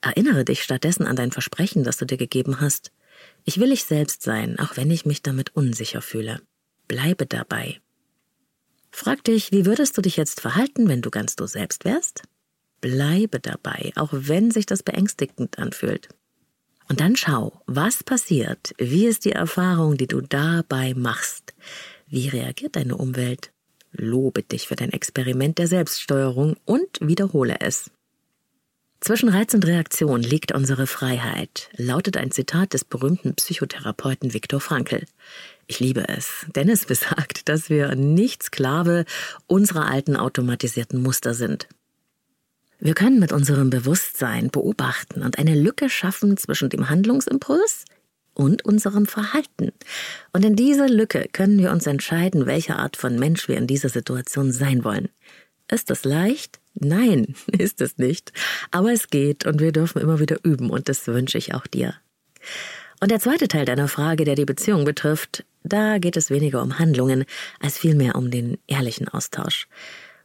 Erinnere 0.01 0.45
dich 0.45 0.65
stattdessen 0.65 1.07
an 1.07 1.15
dein 1.15 1.31
Versprechen, 1.31 1.85
das 1.85 1.99
du 1.99 2.05
dir 2.05 2.19
gegeben 2.19 2.61
hast. 2.61 2.91
Ich 3.45 3.61
will 3.61 3.71
ich 3.71 3.85
selbst 3.85 4.23
sein, 4.23 4.59
auch 4.59 4.77
wenn 4.77 4.91
ich 4.91 5.07
mich 5.07 5.23
damit 5.23 5.55
unsicher 5.55 6.03
fühle. 6.03 6.41
Bleibe 6.89 7.27
dabei. 7.27 7.81
Frag 8.91 9.25
dich, 9.25 9.53
wie 9.53 9.67
würdest 9.67 9.97
du 9.97 10.03
dich 10.03 10.17
jetzt 10.17 10.41
verhalten, 10.41 10.89
wenn 10.89 11.03
du 11.03 11.11
ganz 11.11 11.37
du 11.37 11.47
selbst 11.47 11.85
wärst? 11.85 12.23
Bleibe 12.81 13.41
dabei, 13.41 13.93
auch 13.97 14.11
wenn 14.13 14.51
sich 14.51 14.67
das 14.67 14.83
beängstigend 14.83 15.59
anfühlt. 15.59 16.09
Und 16.89 17.01
dann 17.01 17.15
schau, 17.15 17.63
was 17.67 18.03
passiert, 18.03 18.75
wie 18.79 19.07
ist 19.07 19.25
die 19.25 19.33
Erfahrung, 19.33 19.97
die 19.97 20.09
du 20.09 20.21
dabei 20.21 20.95
machst, 20.95 21.55
wie 22.09 22.29
reagiert 22.29 22.75
deine 22.75 22.97
Umwelt. 22.97 23.53
Lobe 23.93 24.43
dich 24.43 24.67
für 24.67 24.77
dein 24.77 24.93
Experiment 24.93 25.59
der 25.59 25.67
Selbststeuerung 25.67 26.57
und 26.65 26.99
wiederhole 27.01 27.57
es. 27.61 27.91
Zwischen 29.01 29.31
Reiz 29.31 29.55
und 29.55 29.67
Reaktion 29.67 30.23
liegt 30.23 30.53
unsere 30.53 30.87
Freiheit, 30.87 31.71
lautet 31.77 32.19
ein 32.19 32.33
Zitat 32.33 32.75
des 32.75 32.85
berühmten 32.85 33.35
Psychotherapeuten 33.35 34.35
Viktor 34.35 34.61
Frankl. 34.61 35.07
Ich 35.71 35.79
liebe 35.79 36.09
es, 36.09 36.47
denn 36.57 36.69
es 36.69 36.85
besagt, 36.87 37.49
dass 37.49 37.71
wir 37.71 37.95
nicht 37.95 38.43
Sklave 38.43 39.05
unserer 39.47 39.87
alten 39.87 40.17
automatisierten 40.17 41.01
Muster 41.01 41.33
sind. 41.33 41.69
Wir 42.81 42.95
können 42.95 43.21
mit 43.21 43.31
unserem 43.31 43.71
Bewusstsein 43.71 44.51
beobachten 44.51 45.23
und 45.23 45.39
eine 45.39 45.55
Lücke 45.55 45.89
schaffen 45.89 46.37
zwischen 46.37 46.71
dem 46.71 46.91
Handlungsimpuls 46.91 47.85
und 48.35 48.65
unserem 48.65 49.07
Verhalten. 49.07 49.71
Und 50.33 50.45
in 50.45 50.57
dieser 50.57 50.89
Lücke 50.89 51.29
können 51.33 51.59
wir 51.59 51.71
uns 51.71 51.87
entscheiden, 51.87 52.47
welche 52.47 52.75
Art 52.75 52.97
von 52.97 53.17
Mensch 53.17 53.47
wir 53.47 53.57
in 53.57 53.69
dieser 53.69 53.91
Situation 53.91 54.51
sein 54.51 54.83
wollen. 54.83 55.09
Ist 55.71 55.89
das 55.89 56.03
leicht? 56.03 56.59
Nein, 56.75 57.37
ist 57.59 57.81
es 57.81 57.97
nicht. 57.97 58.33
Aber 58.73 58.91
es 58.91 59.07
geht 59.07 59.47
und 59.47 59.61
wir 59.61 59.71
dürfen 59.71 60.03
immer 60.03 60.19
wieder 60.19 60.39
üben 60.43 60.69
und 60.69 60.89
das 60.89 61.07
wünsche 61.07 61.39
ich 61.39 61.55
auch 61.55 61.69
dir. 61.69 61.95
Und 63.01 63.11
der 63.11 63.21
zweite 63.21 63.49
Teil 63.49 63.65
deiner 63.65 63.89
Frage, 63.89 64.25
der 64.25 64.35
die 64.35 64.45
Beziehung 64.45 64.85
betrifft, 64.85 65.45
da 65.63 65.99
geht 65.99 66.19
es 66.19 66.31
weniger 66.31 66.63
um 66.63 66.79
Handlungen 66.79 67.25
als 67.59 67.79
vielmehr 67.79 68.15
um 68.15 68.31
den 68.31 68.59
ehrlichen 68.67 69.09
Austausch. 69.09 69.69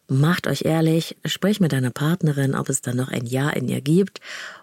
Macht 0.07 0.45
euch 0.45 0.65
ehrlich, 0.65 1.17
sprich 1.25 1.59
mit 1.59 1.71
deiner 1.71 1.89
Partnerin, 1.89 2.53
ob 2.53 2.69
es 2.69 2.81
da 2.81 2.93
noch 2.93 3.07
ein 3.07 3.25
Ja 3.25 3.49
in 3.49 3.67
ihr 3.69 3.81
gibt 3.81 4.19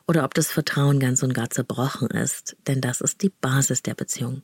oder 0.07 0.25
ob 0.25 0.35
das 0.35 0.53
Vertrauen 0.53 1.01
ganz 1.01 1.22
und 1.22 1.35
gar 1.35 1.51
zerbrochen 1.51 2.09
ist, 2.09 2.57
denn 2.68 2.81
das 2.81 3.01
ist 3.01 3.22
die 3.22 3.31
Basis 3.31 3.83
der 3.83 3.94
Beziehung. 3.94 4.42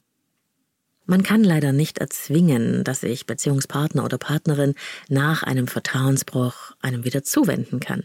Man 1.04 1.22
kann 1.22 1.44
leider 1.44 1.72
nicht 1.72 1.98
erzwingen, 1.98 2.84
dass 2.84 3.00
sich 3.00 3.26
Beziehungspartner 3.26 4.04
oder 4.04 4.18
Partnerin 4.18 4.74
nach 5.08 5.42
einem 5.42 5.68
Vertrauensbruch 5.68 6.72
einem 6.80 7.04
wieder 7.04 7.22
zuwenden 7.22 7.80
kann. 7.80 8.04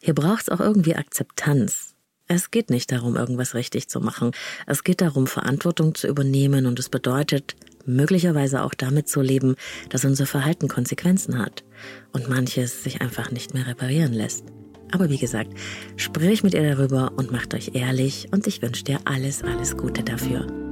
Hier 0.00 0.14
braucht 0.14 0.42
es 0.42 0.48
auch 0.50 0.60
irgendwie 0.60 0.94
Akzeptanz, 0.94 1.93
es 2.26 2.50
geht 2.50 2.70
nicht 2.70 2.90
darum, 2.90 3.16
irgendwas 3.16 3.54
richtig 3.54 3.88
zu 3.88 4.00
machen. 4.00 4.32
Es 4.66 4.84
geht 4.84 5.00
darum, 5.00 5.26
Verantwortung 5.26 5.94
zu 5.94 6.08
übernehmen 6.08 6.66
und 6.66 6.78
es 6.78 6.88
bedeutet, 6.88 7.54
möglicherweise 7.86 8.62
auch 8.62 8.74
damit 8.74 9.08
zu 9.08 9.20
leben, 9.20 9.56
dass 9.90 10.04
unser 10.04 10.26
Verhalten 10.26 10.68
Konsequenzen 10.68 11.38
hat 11.38 11.64
und 12.12 12.28
manches 12.28 12.82
sich 12.82 13.02
einfach 13.02 13.30
nicht 13.30 13.52
mehr 13.52 13.66
reparieren 13.66 14.12
lässt. 14.12 14.44
Aber 14.90 15.10
wie 15.10 15.18
gesagt, 15.18 15.52
sprich 15.96 16.42
mit 16.42 16.54
ihr 16.54 16.62
darüber 16.62 17.12
und 17.16 17.32
macht 17.32 17.52
euch 17.52 17.72
ehrlich 17.74 18.28
und 18.30 18.46
ich 18.46 18.62
wünsche 18.62 18.84
dir 18.84 19.00
alles, 19.04 19.42
alles 19.42 19.76
Gute 19.76 20.02
dafür. 20.02 20.63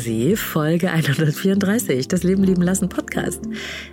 Sie, 0.00 0.36
Folge 0.36 0.90
134 0.90 2.08
das 2.08 2.22
Leben 2.22 2.44
lieben 2.44 2.62
lassen 2.62 2.88
Podcast. 2.88 3.40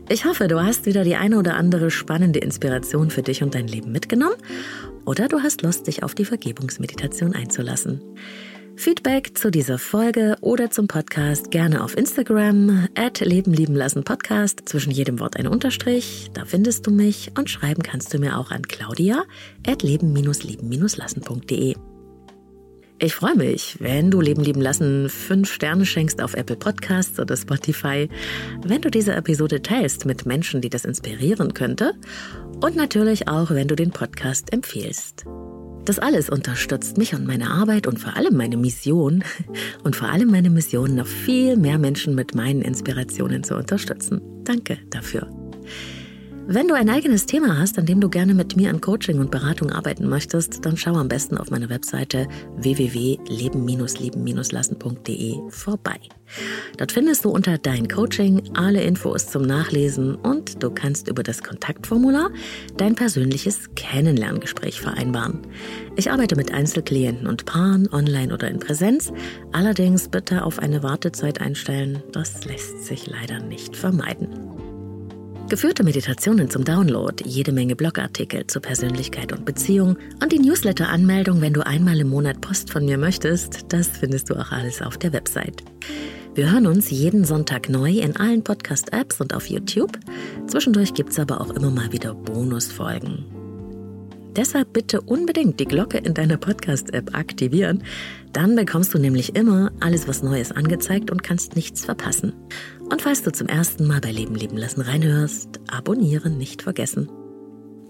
Ich 0.10 0.26
hoffe, 0.26 0.48
du 0.48 0.62
hast 0.62 0.86
wieder 0.86 1.04
die 1.04 1.16
eine 1.16 1.38
oder 1.38 1.56
andere 1.56 1.92
spannende 1.92 2.40
Inspiration 2.40 3.10
für 3.10 3.22
dich 3.22 3.44
und 3.44 3.56
dein 3.56 3.68
Leben 3.68 3.92
mitgenommen 3.92 4.36
oder 5.06 5.28
du 5.28 5.42
hast 5.42 5.62
Lust, 5.62 5.88
dich 5.88 6.04
auf 6.04 6.16
die 6.16 6.26
Vergebungsmeditation 6.26 7.34
einzulassen. 7.34 8.02
Feedback 8.76 9.38
zu 9.38 9.52
dieser 9.52 9.78
Folge 9.78 10.36
oder 10.42 10.70
zum 10.70 10.88
Podcast 10.88 11.50
gerne 11.50 11.84
auf 11.84 11.98
Instagram 11.98 12.88
at 12.96 13.22
Leben 13.22 13.54
lieben 13.54 13.76
lassen 13.76 14.04
Podcast, 14.04 14.64
zwischen 14.66 14.92
jedem 14.92 15.20
Wort 15.20 15.38
ein 15.38 15.48
Unterstrich, 15.48 16.30
da 16.34 16.44
findest 16.46 16.86
du 16.86 16.92
mich 16.92 17.32
und 17.38 17.50
schreiben 17.50 17.84
kannst 17.84 18.14
du 18.14 18.20
mir 18.20 18.38
auch 18.38 18.52
an 18.52 18.64
claudia 18.64 19.24
at 19.66 19.82
leben-lieben-lassen.de. 19.82 21.76
Ich 22.98 23.14
freue 23.14 23.36
mich, 23.36 23.76
wenn 23.82 24.10
du 24.10 24.22
Leben 24.22 24.42
lieben 24.42 24.62
lassen 24.62 25.10
fünf 25.10 25.52
Sterne 25.52 25.86
schenkst 25.86 26.22
auf 26.22 26.34
Apple 26.34 26.56
Podcasts 26.56 27.20
oder 27.20 27.36
Spotify, 27.36 28.08
wenn 28.64 28.82
du 28.82 28.90
diese 28.90 29.14
Episode 29.14 29.62
teilst 29.62 30.06
mit 30.06 30.26
Menschen, 30.26 30.62
die 30.62 30.70
das 30.70 30.86
inspirieren 30.86 31.54
könnte 31.54 31.94
und 32.62 32.78
natürlich 32.78 33.28
auch, 33.28 33.52
wenn 33.52 33.68
du 33.68 33.76
den 33.76 33.92
Podcast 33.92 34.54
empfiehlst. 34.54 35.26
Das 35.84 36.00
alles 36.00 36.30
unterstützt 36.30 36.98
mich 36.98 37.14
und 37.14 37.28
meine 37.28 37.52
Arbeit 37.52 37.86
und 37.86 38.00
vor 38.00 38.16
allem 38.16 38.38
meine 38.38 38.56
Mission 38.56 39.26
und 39.84 39.98
vor 39.98 40.08
allem 40.08 40.32
meine 40.32 40.50
Mission, 40.50 40.96
noch 40.96 41.06
viel 41.06 41.58
mehr 41.58 41.78
Menschen 41.78 42.16
mit 42.16 42.34
meinen 42.34 42.62
Inspirationen 42.62 43.44
zu 43.44 43.56
unterstützen. 43.56 44.22
Danke 44.46 44.78
dafür. 44.90 45.30
Wenn 46.48 46.68
du 46.68 46.76
ein 46.76 46.92
eigenes 46.92 47.26
Thema 47.26 47.58
hast, 47.58 47.80
an 47.80 47.88
dem 47.88 48.00
du 48.00 48.08
gerne 48.08 48.36
mit 48.36 48.56
mir 48.56 48.70
an 48.70 48.80
Coaching 48.80 49.18
und 49.18 49.32
Beratung 49.32 49.72
arbeiten 49.72 50.08
möchtest, 50.08 50.64
dann 50.64 50.78
schau 50.78 50.94
am 50.94 51.08
besten 51.08 51.40
auf 51.40 51.50
meine 51.50 51.70
Webseite 51.70 52.28
www.leben-lieben-lassen.de 52.58 55.40
vorbei. 55.50 56.00
Dort 56.78 56.92
findest 56.92 57.26
du 57.26 57.32
unter 57.32 57.58
Dein 57.58 57.88
Coaching 57.88 58.52
alle 58.54 58.84
Infos 58.84 59.26
zum 59.26 59.42
Nachlesen 59.42 60.14
und 60.14 60.62
du 60.62 60.70
kannst 60.70 61.08
über 61.08 61.24
das 61.24 61.42
Kontaktformular 61.42 62.30
dein 62.78 62.94
persönliches 62.94 63.72
Kennenlerngespräch 63.76 64.80
vereinbaren. 64.80 65.40
Ich 65.96 66.12
arbeite 66.12 66.36
mit 66.36 66.54
Einzelklienten 66.54 67.26
und 67.26 67.46
Paaren, 67.46 67.92
online 67.92 68.32
oder 68.32 68.50
in 68.50 68.60
Präsenz. 68.60 69.12
Allerdings 69.52 70.10
bitte 70.10 70.44
auf 70.44 70.60
eine 70.60 70.84
Wartezeit 70.84 71.42
einstellen. 71.42 72.04
Das 72.12 72.46
lässt 72.46 72.86
sich 72.86 73.08
leider 73.08 73.40
nicht 73.40 73.76
vermeiden. 73.76 74.55
Geführte 75.48 75.84
Meditationen 75.84 76.50
zum 76.50 76.64
Download, 76.66 77.24
jede 77.24 77.52
Menge 77.52 77.76
Blogartikel 77.76 78.48
zur 78.48 78.64
Persönlichkeit 78.64 79.32
und 79.32 79.46
Beziehung 79.46 79.96
und 80.22 80.32
die 80.32 80.40
Newsletter-Anmeldung, 80.40 81.40
wenn 81.40 81.54
du 81.54 81.64
einmal 81.64 82.00
im 82.00 82.10
Monat 82.10 82.42
Post 82.42 82.72
von 82.72 82.84
mir 82.84 82.98
möchtest, 82.98 83.66
das 83.70 83.88
findest 83.88 84.32
du 84.32 84.36
auch 84.36 84.52
alles 84.52 84.82
auf 84.82 84.98
der 84.98 85.14
Website. 85.14 85.64
Wir 86.34 86.52
hören 86.52 86.66
uns 86.66 86.90
jeden 86.90 87.26
Sonntag 87.26 87.70
neu 87.70 87.92
in 87.92 88.16
allen 88.16 88.44
Podcast-Apps 88.44 89.22
und 89.22 89.36
auf 89.36 89.46
YouTube. 89.46 90.00
Zwischendurch 90.48 90.96
gibt's 90.96 91.20
aber 91.20 91.40
auch 91.40 91.52
immer 91.52 91.70
mal 91.70 91.92
wieder 91.92 92.16
Bonusfolgen. 92.16 93.24
Deshalb 94.36 94.74
bitte 94.74 95.00
unbedingt 95.00 95.62
die 95.62 95.66
Glocke 95.66 95.98
in 96.00 96.14
deiner 96.14 96.38
Podcast-App 96.38 97.16
aktivieren. 97.16 97.84
Dann 98.34 98.56
bekommst 98.58 98.94
du 98.94 98.98
nämlich 98.98 99.36
immer 99.36 99.72
alles, 99.80 100.10
was 100.10 100.24
Neues 100.24 100.52
angezeigt 100.52 101.10
und 101.10 101.24
kannst 101.24 101.56
nichts 101.56 101.86
verpassen. 101.86 102.34
Und 102.90 103.02
falls 103.02 103.24
du 103.24 103.32
zum 103.32 103.48
ersten 103.48 103.88
Mal 103.88 104.02
bei 104.02 104.12
Leben 104.12 104.36
leben 104.36 104.58
lassen 104.58 104.82
reinhörst, 104.82 105.60
abonnieren 105.68 106.38
nicht 106.38 106.62
vergessen. 106.62 107.10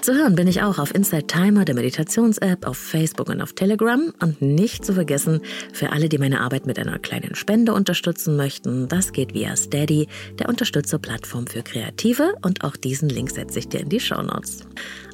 Zu 0.06 0.14
hören 0.14 0.36
bin 0.36 0.48
ich 0.48 0.62
auch 0.62 0.78
auf 0.78 0.94
Inside 0.94 1.26
Timer, 1.26 1.66
der 1.66 1.74
Meditations-App, 1.74 2.68
auf 2.68 2.78
Facebook 2.78 3.28
und 3.28 3.42
auf 3.42 3.54
Telegram. 3.54 4.14
Und 4.22 4.40
nicht 4.40 4.86
zu 4.86 4.94
vergessen, 4.94 5.42
für 5.74 5.92
alle, 5.92 6.10
die 6.10 6.20
meine 6.20 6.42
Arbeit 6.42 6.68
mit 6.68 6.78
einer 6.78 7.00
kleinen 7.00 7.34
Spende 7.34 7.74
unterstützen 7.74 8.36
möchten, 8.36 8.88
das 8.88 9.14
geht 9.14 9.34
via 9.34 9.56
Steady, 9.56 10.08
der 10.38 10.48
Unterstützerplattform 10.48 11.48
für 11.48 11.64
Kreative. 11.64 12.36
Und 12.44 12.64
auch 12.64 12.76
diesen 12.76 13.10
Link 13.10 13.32
setze 13.32 13.58
ich 13.58 13.68
dir 13.68 13.80
in 13.80 13.90
die 13.90 14.00
Show 14.00 14.22
Notes. 14.22 14.60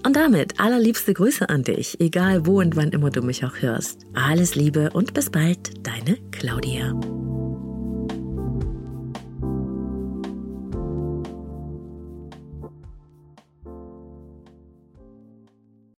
Und 0.05 0.17
damit 0.17 0.59
allerliebste 0.59 1.13
Grüße 1.13 1.47
an 1.47 1.63
dich, 1.63 2.01
egal 2.01 2.45
wo 2.45 2.59
und 2.59 2.75
wann 2.75 2.89
immer 2.89 3.11
du 3.11 3.21
mich 3.21 3.45
auch 3.45 3.61
hörst. 3.61 4.05
Alles 4.13 4.55
Liebe 4.55 4.89
und 4.91 5.13
bis 5.13 5.29
bald, 5.29 5.87
deine 5.87 6.17
Claudia. 6.31 6.93